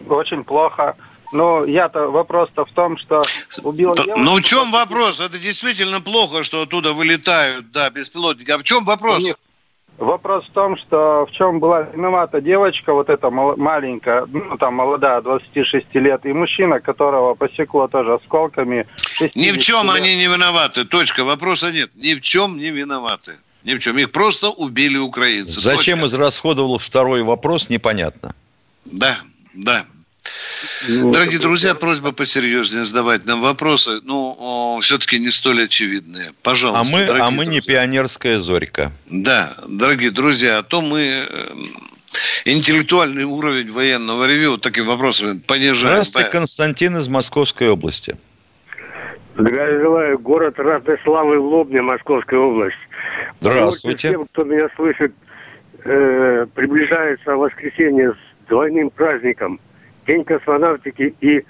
Очень 0.09 0.43
плохо. 0.45 0.97
Но 1.35 1.65
я-то 1.65 2.13
вопрос-то 2.13 2.65
в 2.65 2.71
том, 2.71 2.97
что 2.97 3.21
убил 3.65 3.93
девушку. 3.95 4.21
Ну, 4.21 4.37
в 4.37 4.43
чем 4.43 4.71
вопрос? 4.71 5.21
Это 5.21 5.37
действительно 5.37 6.01
плохо, 6.01 6.45
что 6.45 6.63
оттуда 6.63 6.93
вылетают, 6.93 7.73
да, 7.73 7.91
беспилотники. 7.91 8.53
А 8.53 8.59
в 8.59 8.63
чем 8.63 8.85
вопрос? 8.85 9.23
Нет. 9.25 9.37
Вопрос 9.99 10.47
в 10.47 10.53
том, 10.53 10.77
что 10.77 11.27
в 11.27 11.33
чем 11.33 11.59
была 11.59 11.83
виновата 11.83 12.41
девочка, 12.41 12.93
вот 12.93 13.09
эта 13.09 13.31
маленькая, 13.31 14.27
ну 14.27 14.57
там 14.59 14.75
молодая, 14.75 15.21
26 15.23 15.95
лет, 15.95 16.25
и 16.25 16.33
мужчина, 16.33 16.81
которого 16.81 17.35
посекло 17.35 17.89
тоже 17.89 18.15
осколками. 18.15 18.87
Ни 19.35 19.51
в 19.51 19.59
чем 19.59 19.87
лет. 19.87 19.97
они 19.97 20.17
не 20.17 20.27
виноваты, 20.27 20.85
точка, 20.85 21.25
вопроса 21.25 21.73
нет. 21.73 21.91
Ни 21.97 22.15
в 22.15 22.21
чем 22.21 22.59
не 22.59 22.71
виноваты. 22.71 23.35
Ни 23.65 23.75
в 23.75 23.81
чем. 23.81 23.99
Их 23.99 24.13
просто 24.13 24.51
убили 24.51 24.99
украинцы. 24.99 25.61
Зачем 25.61 26.01
точка. 26.01 26.17
израсходовал 26.17 26.79
второй 26.79 27.23
вопрос, 27.23 27.71
непонятно. 27.71 28.35
Да, 28.85 29.19
да. 29.55 29.85
Ну, 30.89 31.13
Дорогие 31.13 31.39
друзья, 31.39 31.75
просьба 31.75 32.13
посерьезнее 32.13 32.85
задавать 32.85 33.27
нам 33.27 33.41
вопросы, 33.41 34.01
ну, 34.03 34.79
все-таки 34.81 35.19
не 35.19 35.31
столь 35.31 35.65
очевидные. 35.65 36.33
Пожалуйста. 36.43 36.97
А 36.97 36.99
мы, 36.99 37.21
а 37.21 37.31
мы 37.31 37.47
не 37.47 37.61
пионерская 37.61 38.39
зорька. 38.39 38.93
Да, 39.11 39.55
дорогие 39.67 40.11
друзья, 40.11 40.59
а 40.59 40.63
то 40.63 40.81
мы 40.81 41.27
э, 41.29 41.47
интеллектуальный 42.45 43.25
уровень 43.25 43.71
военного 43.73 44.27
ревю 44.27 44.59
такими 44.59 44.87
вопросами 44.87 45.39
понижаем. 45.39 45.95
Здравствуйте, 45.95 46.31
Константин 46.31 46.97
из 46.97 47.09
Московской 47.09 47.69
области. 47.69 48.17
Здравия 49.37 49.81
желаю. 49.81 50.19
Город 50.19 50.59
Разной 50.59 50.99
Славы 51.03 51.39
Лобня, 51.39 51.83
Московская 51.83 52.39
область. 52.39 52.77
Здравствуйте. 53.41 54.11
Тем, 54.11 54.27
кто 54.27 54.45
меня 54.45 54.69
слышит, 54.77 55.13
э, 55.85 56.47
приближается 56.55 57.37
воскресенье 57.37 58.13
с 58.13 58.49
двойным 58.49 58.91
праздником– 58.91 59.61
День 60.07 60.25
космонавтики 60.25 61.15
и 61.21 61.45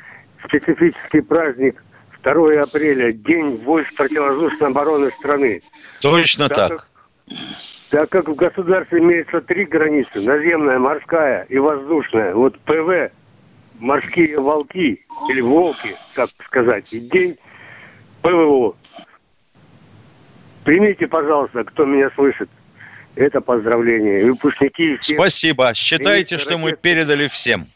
специфический 0.44 1.20
праздник 1.20 1.82
2 2.22 2.60
апреля, 2.60 3.12
День 3.12 3.56
войск 3.64 3.94
противовоздушной 3.96 4.70
обороны 4.70 5.10
страны. 5.10 5.62
Точно 6.00 6.48
так. 6.48 6.56
так. 6.56 6.70
Как, 6.70 6.88
так 7.90 8.10
как 8.10 8.28
в 8.28 8.34
государстве 8.34 8.98
имеется 8.98 9.40
три 9.40 9.64
границы, 9.64 10.20
наземная, 10.20 10.78
морская 10.78 11.46
и 11.48 11.58
воздушная, 11.58 12.34
вот 12.34 12.58
ПВ, 12.60 13.12
морские 13.78 14.38
волки, 14.38 15.04
или 15.28 15.40
волки, 15.40 15.88
как 16.14 16.30
сказать, 16.44 16.92
и 16.92 17.00
день 17.00 17.36
ПВО. 18.22 18.74
Примите, 20.64 21.06
пожалуйста, 21.06 21.64
кто 21.64 21.84
меня 21.84 22.10
слышит, 22.14 22.48
это 23.16 23.40
поздравление. 23.40 24.24
Выпускники 24.24 24.96
всех... 24.96 25.18
Спасибо. 25.18 25.72
Считайте, 25.74 26.38
что 26.38 26.56
мы 26.56 26.72
передали 26.72 27.28
всем. 27.28 27.66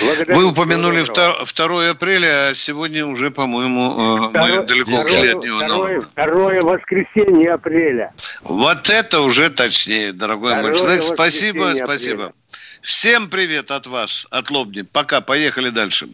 Благодарю. 0.00 0.34
Вы 0.38 0.44
упомянули 0.46 1.02
2, 1.02 1.44
2 1.44 1.90
апреля, 1.90 2.48
а 2.48 2.54
сегодня 2.54 3.06
уже, 3.06 3.30
по-моему, 3.30 4.30
э, 4.32 4.38
мы 4.38 4.62
далеко 4.64 4.96
ушли 4.96 5.30
от 5.30 5.42
него. 5.42 5.58
Второе, 5.58 6.00
второе 6.00 6.62
воскресенье 6.62 7.54
апреля. 7.54 8.12
Вот 8.42 8.90
это 8.90 9.20
уже 9.20 9.50
точнее, 9.50 10.12
дорогой 10.12 10.52
второе 10.52 10.70
мой 10.70 10.78
человек. 10.78 11.02
Спасибо, 11.02 11.72
спасибо. 11.74 12.26
Апреля. 12.26 12.34
Всем 12.82 13.28
привет 13.28 13.70
от 13.70 13.86
вас, 13.86 14.26
от 14.30 14.50
Лобни. 14.50 14.82
Пока, 14.82 15.20
поехали 15.20 15.70
дальше. 15.70 16.08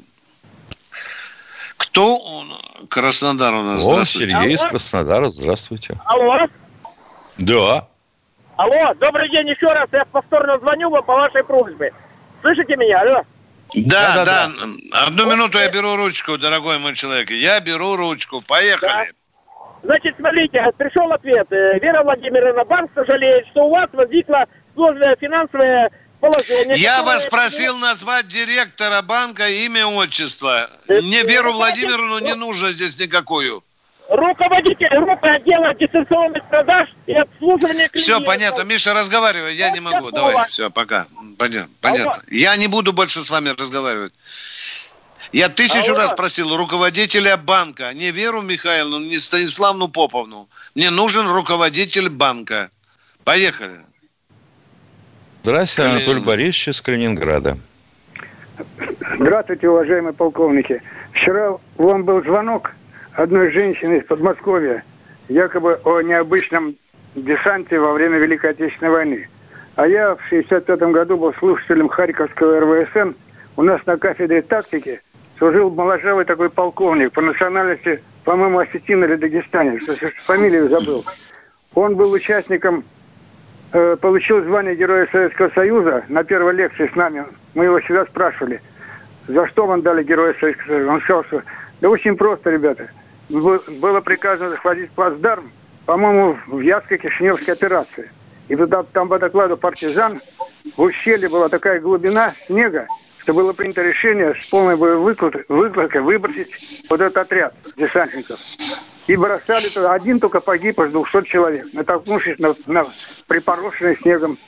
Кто 1.76 2.16
он? 2.16 2.52
Краснодар 2.88 3.52
у 3.54 3.62
нас. 3.62 3.82
О, 3.84 3.90
здравствуйте. 3.90 4.30
Сергей 4.30 4.54
из 4.54 4.62
Краснодара. 4.62 5.28
Здравствуйте. 5.28 5.96
Алло. 6.06 6.46
Да. 7.36 7.88
Алло, 8.56 8.94
добрый 8.94 9.28
день 9.30 9.48
еще 9.48 9.72
раз. 9.72 9.88
Я 9.92 10.04
повторно 10.04 10.58
звоню 10.58 10.90
вам 10.90 11.04
по 11.04 11.14
вашей 11.14 11.42
просьбе. 11.44 11.92
Слышите 12.40 12.76
меня? 12.76 13.00
Алло. 13.00 13.22
Да, 13.74 14.14
да, 14.14 14.24
да. 14.24 14.48
да. 14.48 15.06
Одну 15.06 15.30
минуту 15.30 15.58
я 15.58 15.68
беру 15.68 15.96
ручку, 15.96 16.38
дорогой 16.38 16.78
мой 16.78 16.94
человек. 16.94 17.30
Я 17.30 17.60
беру 17.60 17.96
ручку. 17.96 18.40
Поехали. 18.40 18.90
Да. 18.90 19.06
Значит, 19.82 20.14
смотрите, 20.16 20.64
пришел 20.78 21.12
ответ. 21.12 21.46
Э, 21.50 21.78
Вера 21.78 22.02
Владимировна, 22.02 22.64
банк 22.64 22.90
сожалеет, 22.94 23.46
что 23.48 23.64
у 23.64 23.70
вас 23.70 23.88
возникла 23.92 24.46
сложная 24.74 25.14
финансовая 25.16 25.90
положение. 26.20 26.76
Я 26.76 27.02
вас 27.02 27.26
просил 27.26 27.76
назвать 27.78 28.28
директора 28.28 29.02
банка 29.02 29.48
имя, 29.48 29.86
отчество. 29.86 30.70
Мне 30.88 31.22
Веру 31.24 31.52
Владимировну 31.52 32.18
не 32.20 32.34
нужно 32.34 32.72
здесь 32.72 32.98
никакую 32.98 33.62
руководитель 34.08 34.88
группы 34.88 35.28
отдела 35.28 35.74
дистанционных 35.74 36.44
продаж 36.48 36.88
и 37.06 37.14
обслуживания 37.14 37.88
клиентов. 37.88 38.00
Все, 38.00 38.20
понятно. 38.20 38.62
Миша, 38.62 38.94
разговаривай, 38.94 39.56
я 39.56 39.70
не 39.70 39.80
могу. 39.80 40.10
Давай, 40.10 40.48
все, 40.48 40.70
пока. 40.70 41.06
Понятно. 41.38 41.72
понятно. 41.80 42.22
Я 42.30 42.56
не 42.56 42.68
буду 42.68 42.92
больше 42.92 43.22
с 43.22 43.30
вами 43.30 43.50
разговаривать. 43.50 44.12
Я 45.32 45.48
тысячу 45.48 45.92
Алло. 45.92 45.98
раз 45.98 46.12
просил 46.12 46.56
руководителя 46.56 47.36
банка, 47.36 47.92
не 47.92 48.12
Веру 48.12 48.40
Михайловну, 48.40 49.00
не 49.00 49.18
Станиславну 49.18 49.88
Поповну. 49.88 50.48
Мне 50.76 50.90
нужен 50.90 51.26
руководитель 51.26 52.08
банка. 52.08 52.70
Поехали. 53.24 53.80
Здравствуйте, 55.42 55.90
Анатолий 55.90 56.20
Борисович 56.20 56.68
из 56.68 56.80
Калининграда. 56.80 57.58
Здравствуйте, 59.18 59.68
уважаемые 59.68 60.12
полковники. 60.12 60.80
Вчера 61.12 61.56
вам 61.76 62.04
был 62.04 62.22
звонок 62.22 62.70
одной 63.14 63.50
женщины 63.52 63.98
из 63.98 64.04
Подмосковья, 64.04 64.84
якобы 65.28 65.80
о 65.84 66.00
необычном 66.00 66.74
десанте 67.14 67.78
во 67.78 67.92
время 67.92 68.18
Великой 68.18 68.50
Отечественной 68.50 68.90
войны. 68.90 69.28
А 69.76 69.86
я 69.86 70.14
в 70.14 70.20
65 70.28 70.80
году 70.92 71.16
был 71.16 71.32
слушателем 71.34 71.88
Харьковского 71.88 72.60
РВСН. 72.60 73.16
У 73.56 73.62
нас 73.62 73.84
на 73.86 73.96
кафедре 73.96 74.42
тактики 74.42 75.00
служил 75.38 75.70
моложавый 75.70 76.24
такой 76.24 76.50
полковник 76.50 77.12
по 77.12 77.20
национальности, 77.20 78.02
по-моему, 78.24 78.58
осетин 78.58 79.04
или 79.04 79.16
дагестанец, 79.16 79.84
фамилию 80.24 80.68
забыл. 80.68 81.04
Он 81.74 81.96
был 81.96 82.12
участником, 82.12 82.84
э, 83.72 83.96
получил 84.00 84.42
звание 84.44 84.76
Героя 84.76 85.08
Советского 85.10 85.50
Союза 85.50 86.04
на 86.08 86.22
первой 86.22 86.54
лекции 86.54 86.88
с 86.92 86.94
нами. 86.94 87.24
Мы 87.54 87.64
его 87.64 87.80
всегда 87.80 88.04
спрашивали, 88.06 88.60
за 89.26 89.46
что 89.48 89.66
вам 89.66 89.82
дали 89.82 90.04
Героя 90.04 90.34
Советского 90.38 90.68
Союза. 90.68 90.90
Он 90.92 91.00
сказал, 91.00 91.24
что 91.24 91.42
да 91.80 91.90
очень 91.90 92.16
просто, 92.16 92.50
ребята– 92.50 92.88
было 93.28 94.00
приказано 94.00 94.50
захватить 94.50 94.90
плацдарм, 94.90 95.50
по-моему, 95.86 96.38
в 96.46 96.60
Яско-Кишиневской 96.60 97.52
операции. 97.52 98.10
И 98.48 98.56
туда, 98.56 98.82
там 98.82 99.08
по 99.08 99.18
докладу 99.18 99.56
партизан 99.56 100.20
в 100.76 100.82
ущелье 100.82 101.28
была 101.28 101.48
такая 101.48 101.80
глубина 101.80 102.30
снега, 102.46 102.86
что 103.18 103.32
было 103.32 103.52
принято 103.52 103.82
решение 103.82 104.34
с 104.38 104.48
полной 104.48 104.76
выкладкой, 104.76 105.44
выкладкой 105.48 106.02
выбросить 106.02 106.84
вот 106.90 107.00
этот 107.00 107.16
отряд 107.16 107.54
десантников. 107.76 108.38
И 109.06 109.16
бросали 109.16 109.68
туда. 109.68 109.92
Один 109.92 110.18
только 110.18 110.40
погиб 110.40 110.78
из 110.80 110.92
200 110.92 111.24
человек, 111.24 111.66
натолкнувшись 111.72 112.38
на, 112.38 112.54
на 112.66 112.86
припорошенный 113.28 113.96
снегом. 113.96 114.38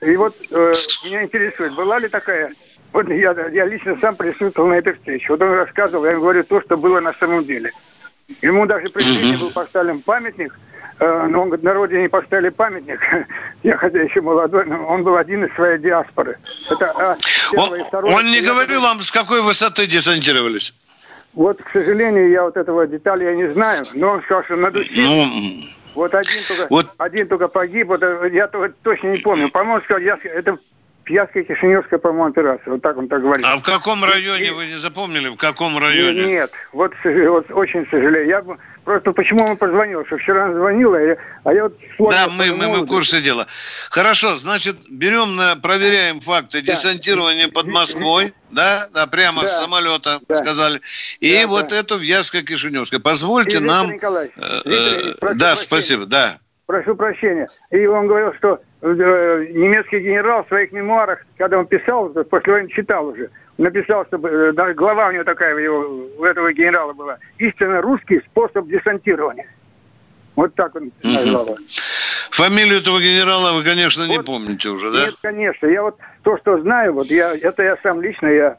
И 0.00 0.16
вот 0.16 0.34
э, 0.50 0.72
меня 1.04 1.24
интересует, 1.24 1.74
была 1.74 1.98
ли 1.98 2.08
такая... 2.08 2.52
Вот 2.92 3.08
я, 3.08 3.32
я 3.52 3.66
лично 3.66 3.98
сам 4.00 4.16
присутствовал 4.16 4.70
на 4.70 4.74
этой 4.74 4.94
встрече. 4.94 5.26
Вот 5.28 5.42
он 5.42 5.50
рассказывал, 5.50 6.06
я 6.06 6.14
говорю 6.14 6.44
то, 6.44 6.62
что 6.62 6.76
было 6.76 7.00
на 7.00 7.12
самом 7.14 7.44
деле. 7.44 7.72
Ему 8.42 8.66
даже 8.66 8.88
при 8.88 9.04
жизни 9.04 9.40
был 9.40 9.50
поставлен 9.52 10.00
памятник, 10.02 10.52
э, 10.98 11.26
но 11.28 11.42
он 11.42 11.48
говорит, 11.48 11.64
на 11.64 11.74
родине 11.74 12.08
поставили 12.08 12.48
памятник. 12.48 13.00
Я 13.62 13.76
хотя 13.76 14.02
еще 14.02 14.20
молодой, 14.20 14.66
но 14.66 14.84
он 14.86 15.04
был 15.04 15.16
один 15.16 15.44
из 15.44 15.54
своей 15.54 15.78
диаспоры. 15.78 16.36
Это, 16.70 16.90
а, 16.90 17.16
он, 17.56 17.84
второе, 17.84 18.14
он 18.14 18.26
не 18.26 18.40
говорил 18.40 18.80
вам, 18.82 19.00
с 19.00 19.12
какой 19.12 19.42
высоты 19.42 19.86
десантировались? 19.86 20.74
Вот, 21.34 21.62
к 21.62 21.70
сожалению, 21.70 22.30
я 22.30 22.44
вот 22.44 22.56
этого 22.56 22.86
детали 22.86 23.24
я 23.24 23.36
не 23.36 23.50
знаю, 23.50 23.84
но 23.94 24.12
он 24.12 24.22
сказал, 24.22 24.42
что 24.42 24.56
на 24.56 24.70
душе. 24.70 24.90
Ну, 24.96 25.60
вот 25.94 26.14
один 26.14 26.42
только, 26.48 26.66
вот... 26.68 26.86
один 26.98 27.28
только 27.28 27.48
погиб, 27.48 27.88
вот, 27.88 28.02
я 28.32 28.48
точно 28.82 29.08
не 29.08 29.18
помню. 29.18 29.50
По-моему, 29.50 29.82
сказал, 29.82 30.00
я, 30.00 30.18
это 30.24 30.58
Пьяская 31.06 31.44
Кишиневская, 31.44 32.00
по-моему, 32.00 32.26
операция. 32.26 32.72
Вот 32.72 32.82
так 32.82 32.96
он 32.96 33.06
так 33.06 33.22
говорит. 33.22 33.46
А 33.46 33.56
в 33.56 33.62
каком 33.62 34.02
районе, 34.02 34.48
и... 34.48 34.50
вы 34.50 34.66
не 34.66 34.76
запомнили, 34.76 35.28
в 35.28 35.36
каком 35.36 35.78
районе? 35.78 36.26
Нет, 36.26 36.50
вот, 36.72 36.92
вот 37.04 37.48
очень 37.52 37.86
сожалею. 37.88 38.26
Я 38.26 38.44
просто 38.84 39.12
почему 39.12 39.44
он 39.44 39.56
позвонил, 39.56 40.04
что 40.06 40.18
вчера 40.18 40.52
звонил, 40.52 40.94
а 40.94 41.00
я, 41.00 41.16
а 41.44 41.54
я 41.54 41.62
вот... 41.98 42.10
Да, 42.10 42.26
мы, 42.36 42.52
мы, 42.56 42.66
мы 42.66 42.78
в 42.80 42.86
курсе 42.88 43.20
дела. 43.22 43.46
Хорошо, 43.88 44.34
значит, 44.34 44.78
берем, 44.90 45.36
на, 45.36 45.54
проверяем 45.54 46.18
факты 46.18 46.60
да. 46.60 46.72
десантирования 46.72 47.46
под 47.46 47.68
Москвой, 47.68 48.34
да, 48.50 48.88
да 48.92 49.06
прямо 49.06 49.42
да. 49.42 49.48
с 49.48 49.58
самолета, 49.58 50.18
да. 50.28 50.34
сказали, 50.34 50.80
и 51.20 51.42
да, 51.42 51.46
вот 51.46 51.68
да. 51.68 51.76
эту 51.76 51.98
в 51.98 52.02
Яско-Кишиневской. 52.02 52.98
Позвольте 52.98 53.58
и, 53.58 53.60
нам... 53.60 53.92
Э, 53.92 54.28
э, 54.64 55.34
да, 55.36 55.54
спасибо, 55.54 56.04
да. 56.04 56.38
прошу 56.66 56.96
прощения. 56.96 57.46
И 57.70 57.86
он 57.86 58.08
говорил, 58.08 58.34
что 58.38 58.60
немецкий 58.94 60.00
генерал 60.00 60.44
в 60.44 60.48
своих 60.48 60.72
мемуарах, 60.72 61.20
когда 61.36 61.58
он 61.58 61.66
писал, 61.66 62.08
после 62.08 62.52
войны 62.52 62.68
читал 62.70 63.06
уже, 63.08 63.30
написал, 63.58 64.04
чтобы 64.06 64.28
э, 64.28 64.52
даже 64.52 64.74
глава 64.74 65.08
у 65.08 65.12
него 65.12 65.24
такая 65.24 65.54
у, 65.54 65.58
его, 65.58 66.08
у 66.18 66.24
этого 66.24 66.52
генерала 66.52 66.92
была, 66.92 67.18
истинно 67.38 67.80
русский 67.80 68.20
способ 68.20 68.66
десантирования. 68.68 69.48
Вот 70.36 70.54
так 70.54 70.74
он 70.76 70.92
назвал. 71.02 71.44
Угу. 71.44 71.56
Фамилию 72.30 72.80
этого 72.80 73.00
генерала 73.00 73.54
вы, 73.54 73.64
конечно, 73.64 74.06
вот, 74.06 74.12
не 74.12 74.22
помните 74.22 74.68
уже, 74.68 74.92
да? 74.92 75.06
Нет, 75.06 75.14
конечно. 75.22 75.66
Я 75.66 75.82
вот 75.82 75.96
то, 76.22 76.36
что 76.38 76.60
знаю, 76.60 76.92
вот 76.92 77.06
я, 77.06 77.32
это 77.34 77.62
я 77.62 77.78
сам 77.82 78.02
лично, 78.02 78.26
я 78.26 78.58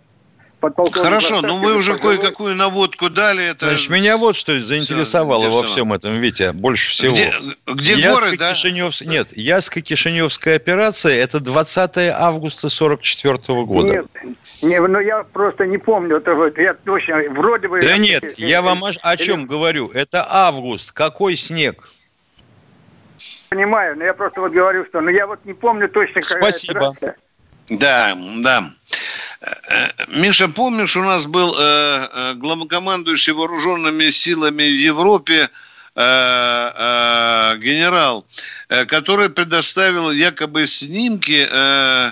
подполковник. 0.59 1.03
Хорошо, 1.03 1.41
но 1.41 1.57
вы 1.57 1.75
уже 1.75 1.97
кое-какую 1.97 2.55
наводку 2.55 3.09
дали. 3.09 3.51
Это... 3.51 3.69
Значит, 3.69 3.89
меня 3.89 4.17
вот 4.17 4.35
что 4.35 4.59
заинтересовало 4.59 5.41
Все, 5.41 5.51
во 5.51 5.63
всем 5.63 5.93
этом, 5.93 6.13
Витя, 6.13 6.51
больше 6.51 6.91
всего. 6.91 7.13
Где, 7.13 7.33
где 7.65 8.09
горы, 8.09 8.37
да? 8.37 8.53
Кишиневс... 8.53 9.01
Нет, 9.01 9.35
Яско-Кишиневская 9.35 10.55
операция, 10.55 11.15
это 11.15 11.39
20 11.39 11.97
августа 12.13 12.69
44 12.69 13.37
года. 13.63 13.87
Нет, 13.87 14.05
не, 14.61 14.79
ну 14.79 14.99
я 14.99 15.23
просто 15.23 15.65
не 15.65 15.77
помню 15.77 16.17
этого, 16.17 16.51
я 16.59 16.73
точно, 16.73 17.21
вроде 17.29 17.67
бы... 17.67 17.79
Да 17.81 17.97
нет, 17.97 18.37
я 18.37 18.61
вам 18.61 18.83
о, 18.83 18.91
о 19.01 19.17
чем 19.17 19.41
Или... 19.41 19.47
говорю, 19.47 19.89
это 19.93 20.25
август, 20.27 20.91
какой 20.91 21.35
снег? 21.35 21.87
Понимаю, 23.49 23.97
но 23.97 24.03
я 24.03 24.13
просто 24.13 24.41
вот 24.41 24.51
говорю, 24.51 24.85
что, 24.85 25.01
ну 25.01 25.09
я 25.09 25.27
вот 25.27 25.39
не 25.45 25.53
помню 25.53 25.89
точно, 25.89 26.21
Спасибо. 26.21 26.95
Да, 27.69 28.17
да. 28.37 28.71
Э, 29.41 29.89
Миша, 30.07 30.47
помнишь, 30.47 30.95
у 30.97 31.03
нас 31.03 31.25
был 31.25 31.53
э, 31.57 31.59
э, 31.59 32.33
главнокомандующий 32.35 33.33
вооруженными 33.33 34.09
силами 34.09 34.63
в 34.63 34.79
Европе 34.79 35.49
э, 35.95 36.01
э, 36.01 37.57
генерал, 37.59 38.25
э, 38.69 38.85
который 38.85 39.29
предоставил 39.29 40.11
якобы 40.11 40.65
снимки 40.65 41.47
э, 41.49 42.11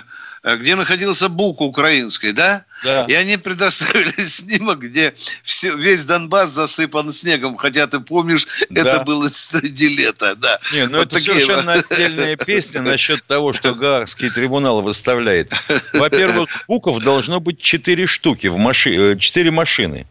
где 0.54 0.76
находился 0.76 1.28
Бук 1.28 1.60
украинской, 1.60 2.30
да? 2.30 2.64
Да. 2.84 3.04
И 3.08 3.14
они 3.14 3.36
предоставили 3.36 4.24
снимок, 4.26 4.78
где 4.78 5.12
все, 5.42 5.74
весь 5.74 6.04
Донбасс 6.04 6.50
засыпан 6.50 7.10
снегом, 7.10 7.56
хотя 7.56 7.88
ты 7.88 7.98
помнишь, 7.98 8.46
да. 8.70 8.82
это 8.82 9.00
было 9.00 9.26
среди 9.26 9.88
лета, 9.88 10.36
да. 10.36 10.60
Не, 10.72 10.86
ну 10.86 10.98
вот 10.98 11.08
это 11.08 11.16
такие... 11.16 11.40
совершенно 11.40 11.72
отдельная 11.72 12.36
песня 12.36 12.82
насчет 12.82 13.24
того, 13.24 13.52
что 13.52 13.74
Гаагский 13.74 14.30
трибунал 14.30 14.82
выставляет. 14.82 15.52
Во-первых, 15.92 16.48
Буков 16.68 17.02
должно 17.02 17.40
быть 17.40 17.60
четыре 17.60 18.06
штуки 18.06 18.46
в 18.46 18.56
машине, 18.56 19.18
четыре 19.18 19.50
машины 19.50 20.06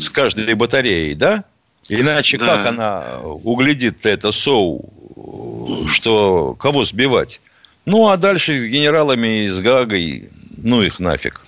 с 0.00 0.10
каждой 0.10 0.52
батареей, 0.54 1.14
да? 1.14 1.44
Иначе 1.88 2.38
да. 2.38 2.46
как 2.46 2.66
она 2.66 3.18
углядит 3.20 4.04
это 4.04 4.32
СОУ, 4.32 5.86
что 5.88 6.56
кого 6.58 6.84
сбивать? 6.84 7.40
Ну, 7.84 8.08
а 8.08 8.16
дальше 8.16 8.68
генералами 8.68 9.46
из 9.46 9.58
Гагой, 9.60 10.28
ну 10.62 10.82
их 10.82 11.00
нафиг. 11.00 11.40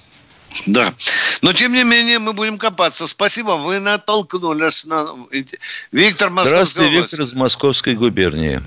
Да. 0.67 0.89
Но, 1.43 1.53
тем 1.53 1.73
не 1.73 1.85
менее, 1.85 2.19
мы 2.19 2.33
будем 2.33 2.59
копаться. 2.59 3.07
Спасибо, 3.07 3.53
вы 3.53 3.81
натолкнули 3.81 4.63
нас 4.63 4.85
на... 4.85 5.09
Виктор 5.93 6.31
Московский. 6.31 6.55
Здравствуйте, 6.55 6.97
Виктор 6.97 7.21
из 7.23 7.35
Московской 7.35 7.95
губернии. 7.95 8.61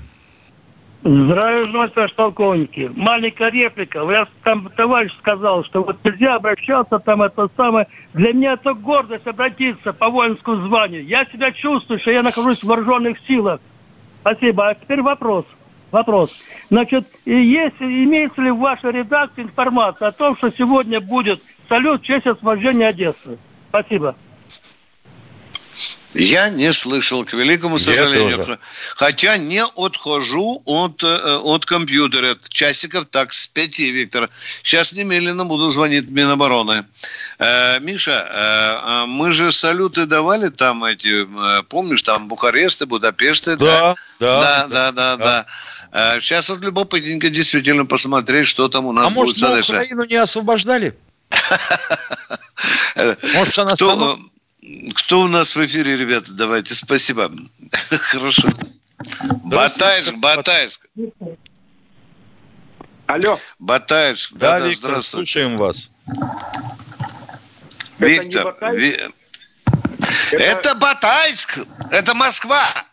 Здравия 1.02 1.64
желаю, 1.64 1.90
товарищ 1.90 2.14
полковники. 2.14 2.90
Маленькая 2.94 3.50
реплика. 3.50 4.00
Я 4.10 4.26
там 4.42 4.70
товарищ 4.76 5.12
сказал, 5.20 5.64
что 5.64 5.82
вот 5.82 5.96
нельзя 6.04 6.34
обращаться 6.34 6.98
там 6.98 7.22
это 7.22 7.48
самое. 7.56 7.86
Для 8.14 8.32
меня 8.32 8.54
это 8.54 8.74
гордость 8.74 9.26
обратиться 9.26 9.92
по 9.92 10.10
воинскому 10.10 10.66
званию. 10.66 11.06
Я 11.06 11.24
себя 11.26 11.52
чувствую, 11.52 12.00
что 12.00 12.10
я 12.10 12.22
нахожусь 12.22 12.62
в 12.62 12.66
вооруженных 12.66 13.18
силах. 13.26 13.60
Спасибо. 14.22 14.68
А 14.68 14.74
теперь 14.74 15.00
вопрос 15.00 15.44
вопрос. 15.90 16.44
Значит, 16.70 17.06
есть, 17.24 17.76
имеется 17.80 18.40
ли 18.42 18.50
в 18.50 18.58
вашей 18.58 18.92
редакции 18.92 19.42
информация 19.42 20.08
о 20.08 20.12
том, 20.12 20.36
что 20.36 20.50
сегодня 20.50 21.00
будет 21.00 21.40
салют 21.68 22.02
в 22.02 22.04
честь 22.04 22.26
освобождения 22.26 22.88
Одессы? 22.88 23.38
Спасибо. 23.68 24.16
Я 26.14 26.48
не 26.48 26.72
слышал, 26.72 27.24
к 27.24 27.34
великому 27.34 27.78
сожалению. 27.78 28.58
Хотя 28.96 29.36
не 29.36 29.62
отхожу 29.62 30.62
от, 30.64 31.04
э, 31.04 31.36
от 31.36 31.66
компьютера. 31.66 32.36
Часиков 32.48 33.06
так 33.06 33.34
с 33.34 33.46
пяти, 33.46 33.90
Виктор. 33.90 34.30
Сейчас 34.62 34.94
немедленно 34.94 35.44
буду 35.44 35.70
звонить 35.70 36.08
Минобороны. 36.08 36.86
Э, 37.38 37.78
Миша, 37.80 38.10
э, 38.10 38.32
а 38.32 39.06
мы 39.06 39.32
же 39.32 39.52
салюты 39.52 40.06
давали 40.06 40.48
там 40.48 40.82
эти, 40.84 41.24
э, 41.24 41.62
помнишь, 41.64 42.02
там 42.02 42.26
Бухаресты, 42.26 42.86
Будапешты. 42.86 43.56
Да, 43.56 43.94
да, 44.18 44.66
да, 44.66 44.68
да, 44.68 44.92
да. 44.92 45.16
да. 45.16 45.46
да. 45.92 46.20
Сейчас 46.20 46.48
вот 46.48 46.60
любопытненько 46.60 47.30
действительно 47.30 47.84
посмотреть, 47.84 48.48
что 48.48 48.68
там 48.68 48.86
у 48.86 48.92
нас 48.92 49.12
а 49.12 49.14
будет 49.14 49.40
может, 49.40 49.54
мы 49.54 49.60
Украину 49.60 50.04
не 50.04 50.16
освобождали? 50.16 50.94
Может, 53.34 53.58
она 53.58 53.76
сама... 53.76 54.16
Кто 54.94 55.20
у 55.20 55.28
нас 55.28 55.54
в 55.54 55.64
эфире, 55.64 55.96
ребята? 55.96 56.32
Давайте, 56.32 56.74
спасибо. 56.74 57.30
Хорошо. 57.90 58.48
Батайск, 59.44 60.14
Батайск. 60.14 60.86
Алло. 63.06 63.38
Батайск. 63.58 64.32
Да, 64.34 64.52
да, 64.52 64.58
да 64.58 64.68
Виктор, 64.68 65.02
слушаем 65.02 65.56
вас. 65.56 65.90
Виктор. 67.98 68.48
Это, 68.48 68.70
Ви... 68.72 68.90
это... 68.90 69.12
это 70.32 70.74
Батайск. 70.74 71.58
Это 71.90 72.14
Москва. 72.14 72.84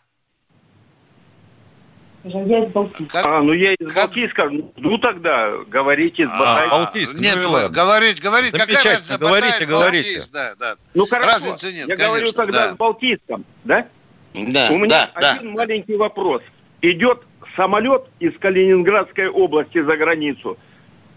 Я 2.28 2.64
из 2.64 2.72
Балтийска. 2.72 3.38
А, 3.38 3.42
ну 3.42 3.52
я 3.52 3.72
из 3.74 3.92
как... 3.92 4.06
Балтийска. 4.06 4.50
Ну 4.76 4.98
тогда 4.98 5.52
говорите 5.68 6.24
из 6.24 6.28
Балтийска. 6.28 6.64
А, 6.64 6.68
Балтийск. 6.70 7.18
Нет, 7.18 7.38
ну, 7.42 7.68
говорить, 7.68 8.20
говорить. 8.20 8.52
Какая 8.52 8.82
разница? 8.84 9.18
Говорите, 9.18 9.46
Батайск, 9.46 9.68
говорите. 9.68 10.08
Балтийск, 10.08 10.32
да, 10.32 10.54
да. 10.58 10.76
Ну 10.94 11.06
хорошо. 11.06 11.28
Разницы 11.28 11.66
нет, 11.72 11.88
Я 11.88 11.96
конечно, 11.96 12.06
говорю 12.06 12.32
тогда 12.32 12.66
да. 12.66 12.74
с 12.74 12.76
Балтийском, 12.76 13.44
да? 13.64 13.86
Да, 14.34 14.68
У 14.70 14.78
меня 14.78 15.08
да, 15.14 15.32
один 15.32 15.54
да. 15.54 15.62
маленький 15.62 15.96
вопрос. 15.96 16.42
Идет 16.82 17.22
самолет 17.54 18.04
из 18.20 18.36
Калининградской 18.38 19.28
области 19.28 19.80
за 19.80 19.96
границу. 19.96 20.58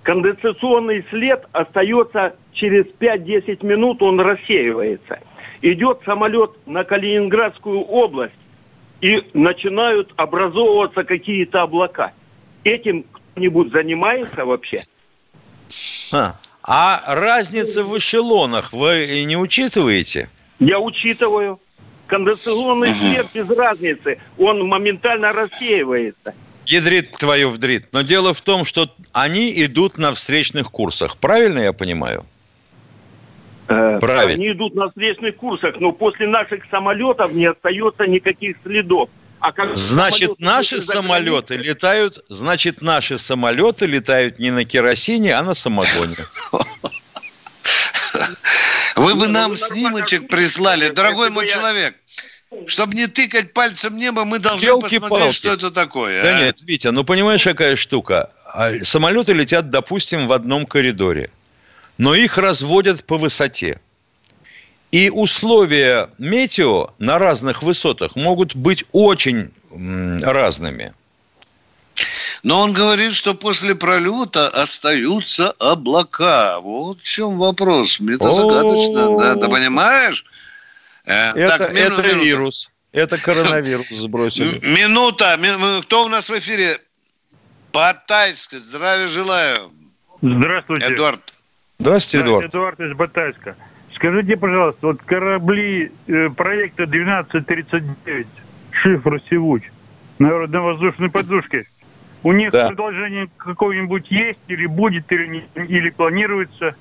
Конденсационный 0.04 1.06
след 1.10 1.44
остается 1.52 2.36
через 2.54 2.86
5-10 3.00 3.66
минут, 3.66 4.02
он 4.02 4.20
рассеивается. 4.20 5.20
Идет 5.62 6.00
самолет 6.06 6.52
на 6.66 6.84
Калининградскую 6.84 7.82
область 7.82 8.34
и 9.02 9.24
начинают 9.34 10.12
образовываться 10.18 11.04
какие-то 11.04 11.64
облака. 11.64 12.14
Этим 12.64 13.06
кто-нибудь 13.34 13.72
занимается 13.72 14.46
вообще? 14.46 14.84
А, 16.14 16.36
а 16.64 17.02
разница 17.08 17.84
в 17.84 17.98
эшелонах 17.98 18.74
вы 18.74 19.24
не 19.26 19.38
учитываете? 19.38 20.30
Я 20.60 20.80
учитываю. 20.80 21.60
Конденсационный 22.08 22.92
свет 22.92 23.28
без 23.36 23.50
разницы, 23.56 24.18
он 24.40 24.68
моментально 24.68 25.32
рассеивается. 25.32 26.34
Ядрит 26.66 27.12
твою 27.12 27.50
вдрит. 27.50 27.90
Но 27.92 28.02
дело 28.02 28.34
в 28.34 28.42
том, 28.42 28.66
что 28.66 28.90
они 29.14 29.64
идут 29.64 30.00
на 30.00 30.12
встречных 30.14 30.72
курсах. 30.72 31.18
Правильно 31.18 31.60
я 31.60 31.72
понимаю? 31.72 32.26
Правильно. 34.00 34.34
Они 34.34 34.52
идут 34.52 34.76
на 34.76 34.88
встречных 34.88 35.36
курсах, 35.36 35.76
но 35.80 35.92
после 35.92 36.28
наших 36.28 36.64
самолетов 36.70 37.32
не 37.34 37.46
остается 37.46 38.08
никаких 38.08 38.58
следов. 38.64 39.10
А 39.40 39.52
как 39.54 39.76
значит, 39.78 40.40
наши 40.40 40.82
самолеты 40.82 41.56
летают, 41.56 42.24
значит, 42.28 42.82
наши 42.82 43.18
самолеты 43.18 43.86
летают 43.86 44.38
не 44.38 44.52
на 44.52 44.66
керосине, 44.66 45.34
а 45.34 45.44
на 45.44 45.54
самогоне. 45.54 46.18
Вы 48.98 49.16
бы 49.16 49.28
нам 49.30 49.56
снимочек 49.56 50.28
прислали, 50.28 50.90
дорогой 50.90 51.30
мой 51.30 51.48
человек. 51.48 51.96
Чтобы 52.66 52.96
не 52.96 53.08
тыкать 53.08 53.54
пальцем 53.54 53.96
небо, 53.96 54.26
мы 54.26 54.40
должны 54.40 54.82
посмотреть, 54.82 55.36
что 55.36 55.54
это 55.54 55.72
такое. 55.72 56.24
Да 56.24 56.36
а? 56.36 56.42
нет, 56.42 56.62
Витя, 56.64 56.88
ну 56.88 57.04
понимаешь, 57.04 57.44
какая 57.44 57.76
штука? 57.76 58.32
А, 58.44 58.72
самолеты 58.82 59.34
летят, 59.34 59.70
допустим, 59.70 60.28
в 60.28 60.34
одном 60.34 60.66
коридоре 60.66 61.30
но 62.00 62.16
их 62.16 62.38
разводят 62.38 63.06
по 63.06 63.18
высоте. 63.18 63.80
И 64.92 65.10
условия 65.10 66.10
метео 66.18 66.94
на 66.98 67.20
разных 67.20 67.62
высотах 67.62 68.16
могут 68.16 68.56
быть 68.56 68.86
очень 68.92 69.52
разными. 70.24 70.94
Но 72.44 72.62
он 72.62 72.74
говорит, 72.74 73.14
что 73.14 73.36
после 73.36 73.76
пролета 73.76 74.48
остаются 74.48 75.52
облака. 75.60 76.60
Вот 76.60 77.00
в 77.00 77.04
чем 77.04 77.38
вопрос. 77.38 78.00
Это 78.00 78.32
загадочно. 78.32 79.18
Да, 79.18 79.36
ты 79.36 79.48
понимаешь? 79.50 80.26
Э, 81.06 81.34
это, 81.36 81.58
так, 81.58 81.74
мину, 81.74 81.96
это 81.96 82.18
вирус. 82.18 82.72
Это 82.92 83.18
коронавирус 83.18 83.90
сбросили. 83.90 84.60
Минута. 84.66 85.38
Кто 85.84 86.06
у 86.06 86.08
нас 86.08 86.30
в 86.30 86.40
эфире? 86.40 86.80
Батайск. 87.74 88.54
Здравия 88.54 89.08
желаю. 89.08 89.72
Здравствуйте. 90.22 90.88
Эдуард. 90.88 91.34
Здравствуйте, 91.78 92.26
Эдуард. 92.26 92.46
Эдуард 92.46 92.80
из 92.80 92.94
Батайска. 92.96 93.56
Скажите, 94.00 94.38
пожалуйста, 94.38 94.88
вот 94.88 95.02
корабли 95.02 95.92
э, 96.08 96.30
проекта 96.30 96.84
1239, 96.84 98.28
шифр 98.72 99.22
Сивуч, 99.30 99.64
народной 100.20 100.62
воздушной 100.62 101.10
подушки. 101.10 101.68
У 102.24 102.32
них 102.32 102.52
да. 102.54 102.68
продолжение 102.68 103.30
какое-нибудь 103.36 104.10
есть 104.10 104.40
или 104.48 104.68
будет, 104.68 105.12
или, 105.12 105.28
не, 105.28 105.66
или 105.66 105.90
планируется? 105.90 106.76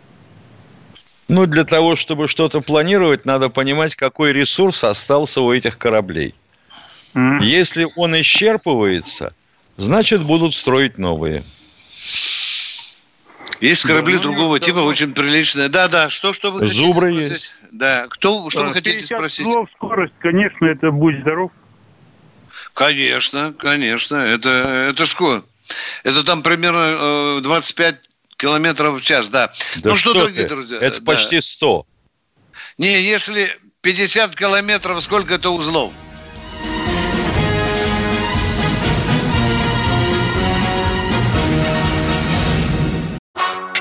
Ну, 1.26 1.46
для 1.46 1.64
того, 1.64 1.96
чтобы 1.96 2.28
что-то 2.28 2.60
планировать, 2.60 3.24
надо 3.24 3.48
понимать, 3.48 3.96
какой 3.96 4.32
ресурс 4.32 4.84
остался 4.84 5.40
у 5.40 5.52
этих 5.52 5.76
кораблей. 5.76 6.36
Mm. 7.16 7.42
Если 7.42 7.88
он 7.96 8.14
исчерпывается, 8.14 9.32
значит, 9.76 10.22
будут 10.22 10.54
строить 10.54 10.98
новые. 10.98 11.42
Есть 13.60 13.84
корабли 13.84 14.14
да, 14.14 14.22
ну, 14.22 14.28
другого 14.28 14.60
типа, 14.60 14.78
очень 14.78 15.12
приличные. 15.12 15.68
Да, 15.68 15.88
да, 15.88 16.10
что, 16.10 16.32
что 16.32 16.52
вы 16.52 16.60
хотите 16.60 16.78
Зубры 16.78 17.10
спросить? 17.10 17.30
есть. 17.30 17.54
Да, 17.72 18.06
кто, 18.08 18.50
что 18.50 18.64
вы 18.64 18.72
хотите 18.72 19.04
спросить? 19.04 19.44
слов 19.44 19.68
скорость, 19.74 20.14
конечно, 20.20 20.66
это 20.66 20.90
будь 20.90 21.20
здоров. 21.20 21.50
Конечно, 22.74 23.52
конечно. 23.58 24.16
Это, 24.16 24.50
это 24.90 25.06
что? 25.06 25.44
Это 26.04 26.24
там 26.24 26.42
примерно 26.42 27.40
25 27.42 27.94
э, 27.94 27.98
километров 28.36 29.00
в 29.00 29.04
час, 29.04 29.28
да. 29.28 29.50
да 29.76 29.90
ну 29.90 29.96
что, 29.96 30.10
что 30.10 30.20
дорогие 30.20 30.46
друзья. 30.46 30.78
Это 30.80 31.00
да. 31.00 31.12
почти 31.12 31.40
100. 31.40 31.86
Не, 32.78 33.02
если 33.02 33.50
50 33.80 34.36
километров, 34.36 35.02
сколько 35.02 35.34
это 35.34 35.50
узлов? 35.50 35.92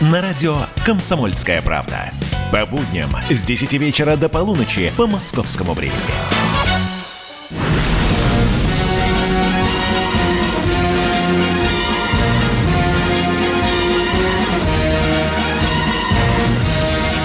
На 0.00 0.22
радио 0.22 0.56
«Комсомольская 0.86 1.60
правда». 1.60 2.10
По 2.50 2.64
будням 2.64 3.10
с 3.28 3.42
10 3.42 3.74
вечера 3.74 4.16
до 4.16 4.30
полуночи 4.30 4.90
по 4.96 5.06
московскому 5.06 5.74
времени. 5.74 6.00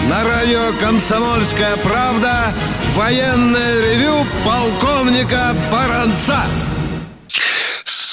На 0.10 0.26
радио 0.26 0.78
«Комсомольская 0.78 1.78
правда» 1.78 2.54
военное 2.94 3.80
ревю 3.80 4.26
полковника 4.44 5.56
Баранца. 5.72 6.40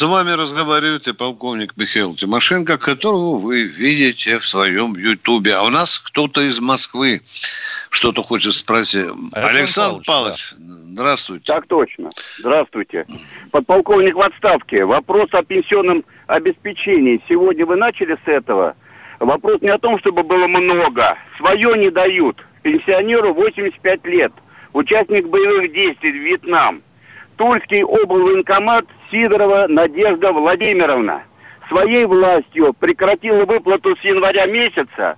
С 0.02 0.04
вами 0.04 0.32
разговаривает 0.32 1.06
и 1.06 1.12
полковник 1.12 1.76
Михаил 1.76 2.16
Тимошенко, 2.16 2.76
которого 2.76 3.36
вы 3.36 3.62
видите 3.62 4.40
в 4.40 4.48
своем 4.48 4.96
Ютубе. 4.96 5.54
А 5.54 5.62
у 5.62 5.68
нас 5.68 5.96
кто-то 6.00 6.40
из 6.40 6.60
Москвы 6.60 7.20
что-то 7.24 8.24
хочет 8.24 8.52
спросить. 8.52 9.06
Александр, 9.32 9.58
Александр 9.58 10.02
Павлович, 10.04 10.54
да. 10.58 10.74
здравствуйте. 10.90 11.44
Так 11.44 11.68
точно. 11.68 12.10
Здравствуйте. 12.40 13.06
Подполковник 13.52 14.16
в 14.16 14.20
отставке. 14.22 14.84
Вопрос 14.84 15.28
о 15.34 15.44
пенсионном 15.44 16.04
обеспечении. 16.26 17.22
Сегодня 17.28 17.64
вы 17.64 17.76
начали 17.76 18.18
с 18.24 18.28
этого. 18.28 18.74
Вопрос 19.20 19.62
не 19.62 19.68
о 19.68 19.78
том, 19.78 20.00
чтобы 20.00 20.24
было 20.24 20.48
много. 20.48 21.16
Свое 21.36 21.78
не 21.78 21.90
дают. 21.90 22.44
Пенсионеру 22.62 23.34
85 23.34 24.04
лет. 24.06 24.32
Участник 24.72 25.28
боевых 25.28 25.72
действий 25.72 26.10
в 26.10 26.16
Вьетнам. 26.16 26.82
Тульский 27.36 27.84
облвоенкомат 27.84 28.84
Сидорова 29.12 29.66
Надежда 29.68 30.32
Владимировна 30.32 31.22
своей 31.68 32.06
властью 32.06 32.72
прекратила 32.72 33.44
выплату 33.44 33.94
с 33.96 34.00
января 34.00 34.46
месяца, 34.46 35.16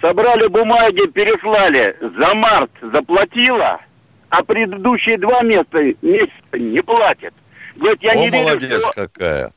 собрали 0.00 0.48
бумаги, 0.48 1.06
переслали, 1.06 1.96
за 2.00 2.34
март 2.34 2.70
заплатила, 2.82 3.80
а 4.28 4.42
предыдущие 4.42 5.18
два 5.18 5.42
месяца, 5.42 5.78
месяца 6.02 6.58
не 6.58 6.82
платит. 6.82 7.32
Говорит, 7.76 8.02
я 8.02 8.12
О, 8.12 8.16
не 8.16 8.30
молодец 8.30 8.70
верю, 8.70 8.80
что... 8.80 8.92
какая. 8.92 9.52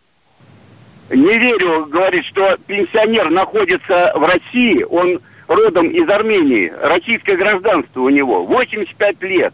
Не 1.09 1.37
верю, 1.37 1.85
говорит, 1.87 2.25
что 2.25 2.57
пенсионер 2.67 3.29
находится 3.29 4.13
в 4.15 4.23
России, 4.23 4.83
он 4.83 5.19
родом 5.47 5.89
из 5.89 6.07
Армении, 6.09 6.71
российское 6.81 7.35
гражданство 7.35 8.01
у 8.01 8.09
него, 8.09 8.45
85 8.45 9.21
лет 9.23 9.53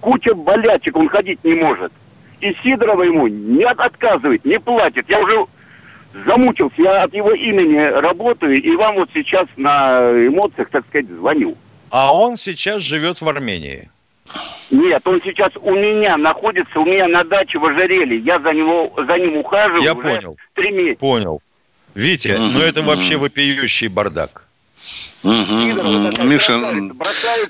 куча 0.00 0.34
болячек, 0.34 0.96
он 0.96 1.08
ходить 1.08 1.42
не 1.44 1.54
может. 1.54 1.92
И 2.42 2.56
Сидорова 2.62 3.04
ему 3.04 3.28
не 3.28 3.64
отказывает, 3.64 4.44
не 4.44 4.58
платит. 4.58 5.08
Я 5.08 5.20
уже 5.20 5.46
замучился, 6.26 6.74
я 6.82 7.04
от 7.04 7.14
его 7.14 7.32
имени 7.32 7.78
работаю, 7.78 8.60
и 8.60 8.76
вам 8.76 8.96
вот 8.96 9.10
сейчас 9.14 9.46
на 9.56 10.10
эмоциях, 10.26 10.68
так 10.70 10.84
сказать, 10.88 11.08
звоню. 11.08 11.56
А 11.90 12.12
он 12.12 12.36
сейчас 12.36 12.82
живет 12.82 13.20
в 13.20 13.28
Армении? 13.28 13.88
Нет, 14.72 15.06
он 15.06 15.20
сейчас 15.22 15.52
у 15.60 15.72
меня 15.72 16.16
находится, 16.16 16.80
у 16.80 16.84
меня 16.84 17.06
на 17.06 17.22
даче 17.22 17.58
в 17.58 17.64
Ожерелье. 17.64 18.18
Я 18.18 18.40
за, 18.40 18.52
него, 18.52 18.92
за 18.96 19.18
ним 19.18 19.36
ухаживаю 19.36 19.82
Я 19.82 19.94
уже 19.94 20.02
понял. 20.02 20.36
три 20.54 20.72
месяца. 20.72 20.98
Понял. 21.00 21.40
Витя, 21.94 22.38
ну 22.38 22.60
это 22.60 22.82
вообще 22.82 23.18
вопиющий 23.18 23.86
бардак. 23.86 24.48
Угу. 25.22 26.24
Миша, 26.24 26.60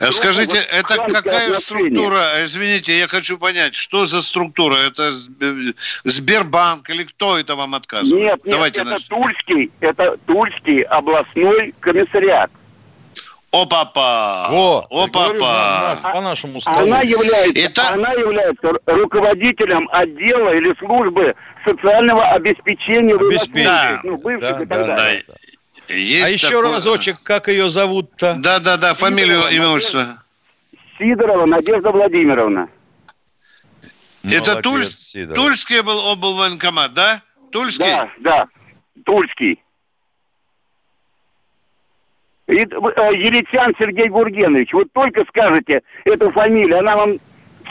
а 0.00 0.12
скажите, 0.12 0.58
это 0.58 0.96
какая 0.96 1.52
структура? 1.54 2.44
Извините, 2.44 2.98
я 2.98 3.08
хочу 3.08 3.38
понять, 3.38 3.74
что 3.74 4.04
за 4.04 4.20
структура? 4.20 4.76
Это 4.76 5.12
Сбербанк 6.04 6.90
или 6.90 7.04
кто 7.04 7.38
это 7.38 7.56
вам 7.56 7.74
отказывает? 7.74 8.22
Нет, 8.22 8.44
нет 8.44 8.52
Давайте 8.52 8.80
это 8.82 8.90
наш... 8.90 9.02
Тульский, 9.04 9.70
это 9.80 10.18
Тульский 10.26 10.82
областной 10.82 11.74
комиссариат. 11.80 12.50
О, 13.52 13.66
папа! 13.66 14.48
О, 14.50 14.86
о, 14.88 15.08
папа! 15.08 15.98
По 16.02 16.20
нашему 16.22 16.60
столу. 16.62 16.86
Она 16.86 17.02
является, 17.02 17.60
Это... 17.60 17.90
она 17.92 18.12
является 18.12 18.72
руководителем 18.86 19.90
отдела 19.92 20.54
или 20.54 20.74
службы 20.78 21.34
социального 21.62 22.24
обеспечения. 22.28 23.14
Обеспечения. 23.14 24.00
Ну, 24.04 24.16
бывших 24.16 24.56
да, 24.56 24.62
и 24.62 24.66
так 24.66 24.86
да, 24.86 24.96
далее. 24.96 25.24
Да. 25.28 25.34
Есть 25.92 26.26
а 26.26 26.30
еще 26.30 26.56
такое... 26.56 26.74
разочек, 26.74 27.22
как 27.22 27.48
ее 27.48 27.68
зовут-то? 27.68 28.36
Да, 28.38 28.58
да, 28.58 28.76
да, 28.76 28.94
фамилию, 28.94 29.42
имя, 29.50 29.68
отчество. 29.68 30.22
Сидорова 30.98 31.46
Надежда 31.46 31.90
Владимировна. 31.90 32.68
Молодец, 34.22 34.48
Это 34.48 34.62
Туль... 34.62 34.84
Тульский 35.34 35.80
был 35.82 36.10
облвоенкомат, 36.10 36.94
да? 36.94 37.22
Тульский? 37.50 37.84
Да, 37.84 38.08
да, 38.20 38.48
Тульский. 39.04 39.60
И, 42.48 42.54
э, 42.54 42.64
Елитян 42.64 43.74
Сергей 43.78 44.08
Гургенович, 44.08 44.72
вот 44.72 44.92
только 44.92 45.24
скажете 45.26 45.82
эту 46.04 46.30
фамилию, 46.32 46.80
она 46.80 46.96
вам 46.96 47.18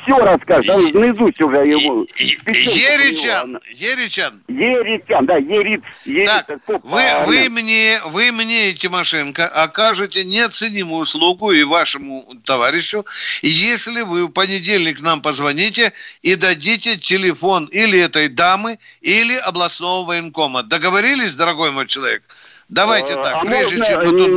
все 0.04 0.18
расскажет, 0.18 0.68
там 0.68 1.02
наизусть 1.02 1.42
уже 1.42 1.58
его. 1.58 2.06
Еричан, 2.18 3.60
Еричан. 3.72 4.42
Еричан, 4.48 5.26
да, 5.26 5.38
Ериц. 5.38 5.82
Так, 6.26 6.48
вы, 6.68 7.02
вы, 7.26 7.50
мне, 7.50 8.00
вы 8.06 8.32
мне, 8.32 8.74
Тимошенко, 8.74 9.48
окажете 9.48 10.24
неоценимую 10.24 11.02
услугу 11.02 11.52
и 11.52 11.64
вашему 11.64 12.26
товарищу, 12.46 13.06
если 13.42 14.02
вы 14.02 14.28
в 14.28 14.30
понедельник 14.30 15.02
нам 15.02 15.22
позвоните 15.22 15.94
и 16.22 16.36
дадите 16.36 16.98
телефон 16.98 17.66
или 17.66 18.00
этой 18.00 18.28
дамы, 18.28 18.80
или 19.02 19.36
областного 19.36 20.06
военкома. 20.06 20.64
Договорились, 20.64 21.36
дорогой 21.36 21.72
мой 21.72 21.88
человек? 21.88 22.24
Давайте 22.70 23.14
а, 23.16 23.22
так, 23.22 23.36
а 23.36 23.46
прежде 23.46 23.78
можно, 23.78 23.88
чем... 23.98 24.16
Не, 24.16 24.28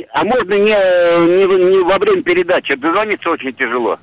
не, 0.00 0.06
а 0.12 0.24
можно 0.24 0.52
не, 0.54 1.46
не, 1.46 1.70
не 1.76 1.78
во 1.84 1.98
время 1.98 2.22
передачи, 2.22 2.74
дозвониться 2.74 3.30
очень 3.30 3.52
тяжело. 3.54 3.98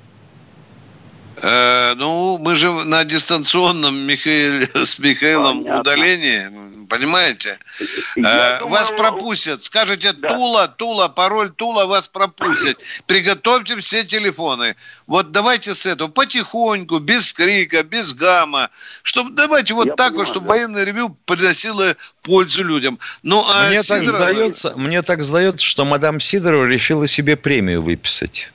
Э, 1.42 1.96
ну, 1.96 2.38
мы 2.38 2.56
же 2.56 2.72
на 2.72 3.04
дистанционном 3.04 3.98
Михаил, 3.98 4.68
с 4.86 5.00
Михаилом 5.00 5.64
Понятно. 5.64 5.82
удалении, 5.82 6.86
понимаете? 6.88 7.58
Э, 8.18 8.60
думаю, 8.60 8.68
вас 8.68 8.92
пропустят. 8.92 9.64
Скажете 9.64 10.14
да. 10.14 10.30
Тула, 10.30 10.68
Тула, 10.68 11.08
пароль 11.08 11.50
Тула, 11.50 11.86
вас 11.88 12.08
пропустят. 12.10 12.78
Приготовьте 13.08 13.76
все 13.78 14.04
телефоны. 14.04 14.76
Вот 15.08 15.32
давайте 15.32 15.74
с 15.74 15.88
этого 15.88 16.10
потихоньку, 16.10 17.00
без 17.00 17.34
крика, 17.34 17.82
без 17.82 18.14
гамма. 18.14 18.70
Чтобы, 19.02 19.32
давайте 19.32 19.74
вот 19.74 19.88
Я 19.88 19.96
так 19.96 20.10
понимаю, 20.10 20.28
вот, 20.28 20.32
чтобы 20.32 20.48
да. 20.48 20.54
военное 20.54 20.84
ревю 20.84 21.18
приносило 21.26 21.96
пользу 22.22 22.64
людям. 22.64 23.00
Ну, 23.24 23.44
а 23.50 23.70
мне, 23.70 23.82
Сидорова... 23.82 24.12
так 24.12 24.34
сдается, 24.34 24.74
мне 24.76 25.02
так 25.02 25.24
сдается, 25.24 25.66
что 25.66 25.86
мадам 25.86 26.20
Сидорова 26.20 26.66
решила 26.66 27.08
себе 27.08 27.36
премию 27.36 27.82
выписать. 27.82 28.52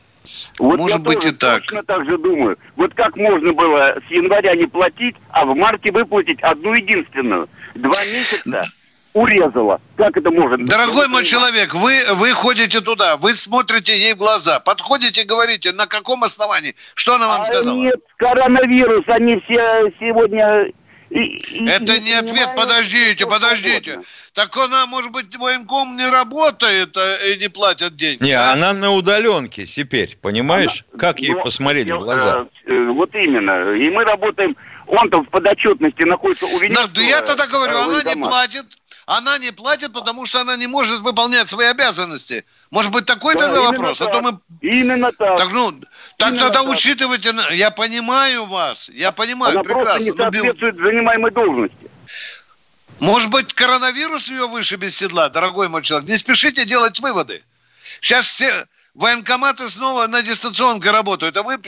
Вот 0.58 0.78
Может 0.78 0.98
я 0.98 1.04
быть 1.04 1.24
и 1.24 1.30
так. 1.32 1.62
Точно 1.62 1.82
так 1.82 2.04
же 2.04 2.18
думаю. 2.18 2.58
Вот 2.76 2.94
как 2.94 3.16
можно 3.16 3.52
было 3.52 3.96
с 4.06 4.10
января 4.10 4.54
не 4.54 4.66
платить, 4.66 5.16
а 5.30 5.44
в 5.44 5.54
марте 5.54 5.90
выплатить 5.90 6.40
одну 6.42 6.74
единственную. 6.74 7.48
два 7.74 8.04
месяца 8.04 8.66
урезала. 9.16 9.80
Как 9.96 10.16
это 10.16 10.30
может 10.30 10.60
быть? 10.60 10.68
Дорогой 10.68 11.08
мой 11.08 11.24
человек, 11.24 11.74
вы, 11.74 12.02
вы 12.12 12.32
ходите 12.32 12.80
туда, 12.82 13.16
вы 13.16 13.34
смотрите 13.34 13.98
ей 13.98 14.12
в 14.12 14.18
глаза, 14.18 14.60
подходите 14.60 15.22
и 15.22 15.24
говорите, 15.24 15.72
на 15.72 15.86
каком 15.86 16.22
основании? 16.22 16.74
Что 16.94 17.14
она 17.14 17.26
вам 17.26 17.42
а 17.42 17.46
сказала? 17.46 17.76
Нет, 17.76 18.00
коронавирус, 18.16 19.04
они 19.08 19.40
все 19.40 19.90
сегодня... 19.98 20.66
Это 21.10 21.98
не 22.00 22.12
ответ, 22.12 22.54
подождите, 22.56 23.26
подождите. 23.26 24.00
Так 24.32 24.56
она, 24.56 24.86
может 24.86 25.12
быть, 25.12 25.34
военком 25.36 25.96
не 25.96 26.06
работает 26.08 26.96
а, 26.96 27.16
и 27.24 27.38
не 27.38 27.48
платят 27.48 27.96
деньги? 27.96 28.22
Не, 28.22 28.32
а? 28.32 28.52
она 28.52 28.72
на 28.72 28.92
удаленке 28.92 29.66
теперь, 29.66 30.18
понимаешь? 30.20 30.84
Она- 30.92 31.00
как 31.00 31.20
ей 31.20 31.30
Ну, 31.32 31.42
посмотреть 31.42 31.90
в 31.90 31.94
э, 31.94 31.98
глаза? 31.98 32.46
э, 32.66 32.84
Вот 32.88 33.14
именно. 33.14 33.72
И 33.74 33.88
мы 33.88 34.04
работаем, 34.04 34.56
он 34.86 35.08
там 35.10 35.24
в 35.24 35.30
подотчетности 35.30 36.02
находится 36.02 36.46
у 36.46 36.58
Венесуэлы. 36.58 36.90
да 36.94 37.02
я 37.02 37.22
тогда 37.22 37.46
говорю, 37.46 37.74
э, 37.74 37.82
она 37.82 38.02
не 38.02 38.20
платит. 38.20 38.66
Она 39.06 39.38
не 39.38 39.52
платит, 39.52 39.92
потому 39.92 40.26
что 40.26 40.40
она 40.40 40.56
не 40.56 40.66
может 40.66 41.00
выполнять 41.00 41.48
свои 41.48 41.68
обязанности. 41.68 42.44
Может 42.72 42.90
быть, 42.90 43.06
такой 43.06 43.34
Да, 43.34 43.42
тогда 43.46 43.62
вопрос? 43.62 44.02
А 44.02 44.06
так. 44.06 44.14
то 44.14 44.20
мы... 44.22 44.40
Именно 44.60 45.12
так. 45.12 45.36
Так, 45.38 45.52
ну, 45.52 45.80
так 46.18 46.30
Именно 46.30 46.42
тогда 46.44 46.62
так. 46.64 46.68
учитывайте... 46.68 47.30
на- 47.32 47.50
Я 47.50 47.70
понимаю 47.70 48.46
вас, 48.46 48.88
я 48.88 49.12
понимаю, 49.12 49.52
Она 49.52 49.62
просто 49.62 49.84
прекрасно. 49.84 50.04
не 50.04 50.10
но 50.10 50.30
бил- 50.30 50.42
соответствует 50.46 50.76
занимаемой 50.76 51.30
должности. 51.30 51.90
Может 52.98 53.30
быть, 53.30 53.54
коронавирус 53.54 54.28
ее 54.28 54.48
выше 54.48 54.74
без 54.74 54.96
седла, 54.96 55.28
дорогой 55.28 55.68
мой 55.68 55.82
человек. 55.82 56.08
Не 56.08 56.16
спешите 56.16 56.64
делать 56.64 56.98
выводы. 56.98 57.44
Сейчас 58.00 58.26
все 58.26 58.66
военкоматы 58.96 59.68
снова 59.68 60.06
на 60.06 60.22
дистанционке 60.22 60.90
работают, 60.90 61.36
а 61.36 61.42
мы, 61.42 61.58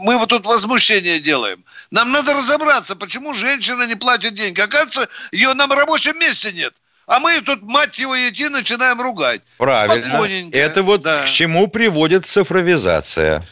мы 0.00 0.18
вот 0.18 0.28
тут 0.28 0.46
возмущение 0.46 1.20
делаем. 1.20 1.64
Нам 1.90 2.12
надо 2.12 2.34
разобраться, 2.34 2.96
почему 2.96 3.34
женщина 3.34 3.86
не 3.86 3.94
платит 3.94 4.34
деньги. 4.34 4.60
Оказывается, 4.60 5.08
ее 5.32 5.54
на 5.54 5.66
рабочем 5.68 6.18
месте 6.18 6.52
нет. 6.52 6.74
А 7.06 7.20
мы 7.20 7.40
тут, 7.40 7.62
мать 7.62 7.98
его, 8.00 8.16
идти 8.16 8.48
начинаем 8.48 9.00
ругать. 9.00 9.40
Правильно. 9.58 10.08
Спокойненько. 10.08 10.58
Это 10.58 10.82
вот 10.82 11.04
к 11.04 11.26
чему 11.26 11.68
приводит 11.68 12.26
цифровизация. 12.26 13.46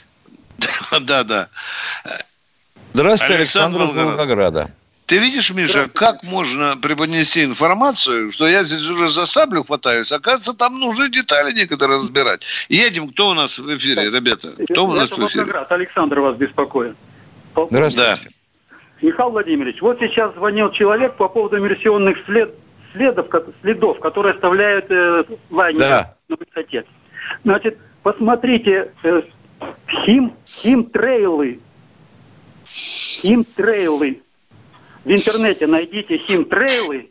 Да, 1.00 1.24
да. 1.24 1.48
Здравствуйте, 2.92 3.34
Александр 3.34 3.80
Александр 3.80 3.82
из 3.82 3.94
Волгоград. 3.94 4.18
Волгограда. 4.18 4.70
Ты 5.06 5.18
видишь, 5.18 5.50
Миша, 5.52 5.88
как 5.92 6.22
можно 6.22 6.76
преподнести 6.80 7.44
информацию, 7.44 8.32
что 8.32 8.48
я 8.48 8.62
здесь 8.62 8.88
уже 8.88 9.08
за 9.08 9.26
саблю 9.26 9.62
хватаюсь, 9.62 10.10
оказывается, 10.12 10.54
там 10.54 10.78
нужны 10.80 11.10
детали 11.10 11.52
некоторые 11.52 11.98
разбирать. 11.98 12.42
Едем, 12.70 13.08
кто 13.10 13.28
у 13.28 13.34
нас 13.34 13.58
в 13.58 13.74
эфире, 13.76 14.10
ребята? 14.10 14.52
Кто 14.70 14.86
у 14.86 14.94
нас 14.94 15.10
в 15.10 15.26
эфире? 15.26 15.52
Александр 15.68 16.20
вас 16.20 16.36
беспокоит. 16.36 16.96
Да. 17.70 18.16
Михаил 19.02 19.30
Владимирович, 19.30 19.82
вот 19.82 19.98
сейчас 20.00 20.34
звонил 20.34 20.70
человек 20.70 21.16
по 21.16 21.28
поводу 21.28 21.58
иммерсионных 21.58 22.16
след, 22.24 22.54
следов, 22.94 23.26
следов, 23.60 24.00
которые 24.00 24.32
оставляют 24.32 24.86
э, 24.88 25.24
лайнеры 25.50 25.84
Да. 25.84 26.14
на 26.28 26.36
высоте. 26.36 26.84
Значит, 27.44 27.76
посмотрите, 28.02 28.90
э, 29.02 29.22
хим, 30.06 30.32
хим-трейлы, 30.46 31.60
хим-трейлы. 32.66 34.22
В 35.04 35.10
интернете 35.10 35.66
найдите 35.66 36.16
хим-трейлы, 36.16 37.10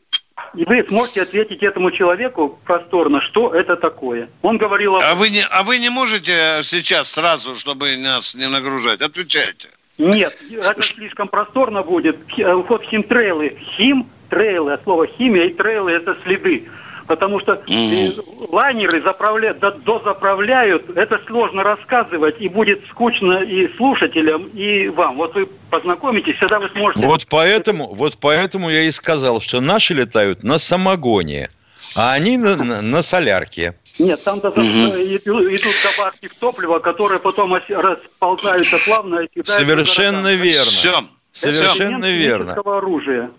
и 0.56 0.66
вы 0.66 0.86
сможете 0.88 1.22
ответить 1.22 1.64
этому 1.64 1.92
человеку 1.92 2.60
просторно, 2.66 3.22
что 3.22 3.54
это 3.54 3.76
такое. 3.76 4.30
Он 4.42 4.58
говорил 4.58 4.96
о... 4.96 5.00
А 5.00 5.16
вы, 5.16 5.30
не, 5.30 5.42
а 5.42 5.64
вы 5.64 5.78
не 5.78 5.90
можете 5.90 6.60
сейчас 6.64 7.12
сразу, 7.12 7.56
чтобы 7.56 7.96
нас 7.98 8.36
не 8.36 8.48
нагружать? 8.48 9.02
Отвечайте. 9.02 9.70
Нет, 9.98 10.36
это 10.50 10.82
слишком 10.82 11.28
просторно 11.28 11.84
будет. 11.84 12.18
Э, 12.38 12.56
Вот 12.56 12.84
химтрейлы. 12.84 13.58
Хим-трейлы, 13.78 14.74
от 14.74 14.84
слова 14.84 15.06
химия 15.06 15.46
и 15.46 15.54
трейлы 15.54 15.92
это 15.92 16.18
следы. 16.24 16.68
Потому 17.08 17.40
что 17.40 17.62
э, 17.68 18.10
лайнеры 18.50 19.02
заправляют, 19.02 19.60
до- 19.60 19.72
дозаправляют, 19.72 20.96
это 20.96 21.20
сложно 21.28 21.64
рассказывать, 21.64 22.40
и 22.40 22.48
будет 22.48 22.82
скучно 22.90 23.44
и 23.44 23.68
слушателям, 23.76 24.46
и 24.54 24.88
вам. 24.88 25.18
Вот 25.18 25.36
вы 25.36 25.48
познакомитесь, 25.70 26.36
всегда 26.38 26.60
вы 26.60 26.70
сможете... 26.70 27.06
Вот 27.06 27.28
поэтому, 27.30 27.94
вот 27.94 28.18
поэтому 28.20 28.70
я 28.70 28.82
и 28.84 28.92
сказал, 28.92 29.42
что 29.42 29.60
наши 29.60 29.94
летают 29.94 30.44
на 30.44 30.58
самогоне, 30.58 31.50
а 31.96 32.14
они 32.14 32.38
на, 32.38 32.56
на- 32.56 32.82
на 32.82 33.02
солярке. 33.02 33.76
Нет, 34.00 34.24
там 34.24 34.40
э, 34.40 34.42
идут 34.50 35.76
добавки 35.98 36.28
в 36.28 36.36
топливо, 36.40 36.80
которые 36.80 37.20
потом 37.20 37.54
расползаются 37.54 38.78
плавно 38.86 39.20
и 39.20 39.28
кидаются 39.28 39.56
Совершенно 39.56 40.34
верно. 40.36 40.72
Все. 40.72 41.04
Совершенно 41.34 42.10
верно. 42.12 42.54
оружия. 42.54 43.32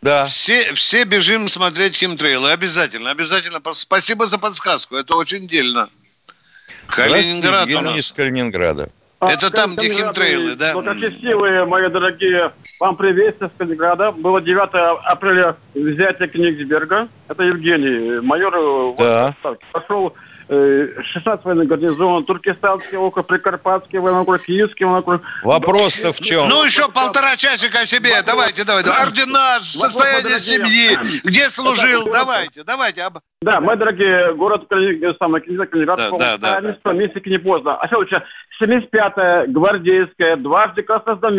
Да. 0.00 0.26
Все, 0.26 0.72
все 0.74 1.04
бежим 1.04 1.48
смотреть 1.48 1.96
химтрейлы. 1.96 2.52
Обязательно, 2.52 3.10
обязательно. 3.10 3.60
Спасибо 3.72 4.26
за 4.26 4.38
подсказку. 4.38 4.96
Это 4.96 5.16
очень 5.16 5.48
дельно. 5.48 5.88
Калининград 6.86 7.66
у 7.66 7.70
Евгений 7.70 7.94
нас. 7.96 8.06
из 8.06 8.12
Калининграда. 8.12 8.90
Это 9.20 9.50
там, 9.50 9.74
где 9.74 9.92
химтрейлы, 9.92 10.54
да? 10.54 10.72
Благочестивые 10.74 11.64
мои 11.64 11.88
дорогие, 11.88 12.52
вам 12.78 12.94
приветствие 12.94 13.50
с 13.52 13.58
Калининграда. 13.58 14.12
Было 14.12 14.40
9 14.40 14.70
апреля 15.04 15.56
взятие 15.74 16.28
Кенигсберга. 16.28 17.08
Это 17.26 17.42
Евгений, 17.42 18.20
майор 18.20 18.54
э, 18.56 18.94
Да. 18.96 19.34
Пошел 19.72 20.14
16 20.48 21.44
военный 21.44 21.66
гарнизон, 21.66 22.24
Туркестанский 22.24 22.96
округ, 22.96 23.26
Прикарпатский 23.26 23.98
военный 23.98 24.22
округ, 24.22 24.42
Киевский 24.42 24.86
военный 24.86 25.00
округ. 25.00 25.22
Вопрос-то 25.42 26.12
в 26.12 26.20
чем? 26.20 26.48
Ну, 26.48 26.64
еще 26.64 26.88
полтора 26.88 27.36
часика 27.36 27.80
о 27.80 27.86
себе. 27.86 28.22
Давайте, 28.26 28.64
давайте. 28.64 28.90
Ордена, 28.90 29.58
состояние 29.60 30.38
семьи, 30.38 30.98
где 31.24 31.48
служил. 31.50 32.06
Давайте, 32.10 32.64
давайте. 32.64 33.02
об- 33.02 33.18
Да, 33.42 33.60
мои 33.60 33.76
дорогие, 33.76 34.34
город 34.34 34.66
Калини- 34.68 35.14
самый, 35.18 35.40
Калининград, 35.40 35.70
Калининград, 35.70 35.98
Да, 35.98 36.18
да, 36.18 36.36
да, 36.38 36.60
таинство, 36.60 36.90
месяц 36.92 37.22
не 37.24 37.38
поздно. 37.38 37.76
А 37.80 37.86
следующее, 37.86 38.24
75-я 38.60 39.46
гвардейская, 39.46 40.36
дважды 40.36 40.82
краснознаменная, 40.82 41.36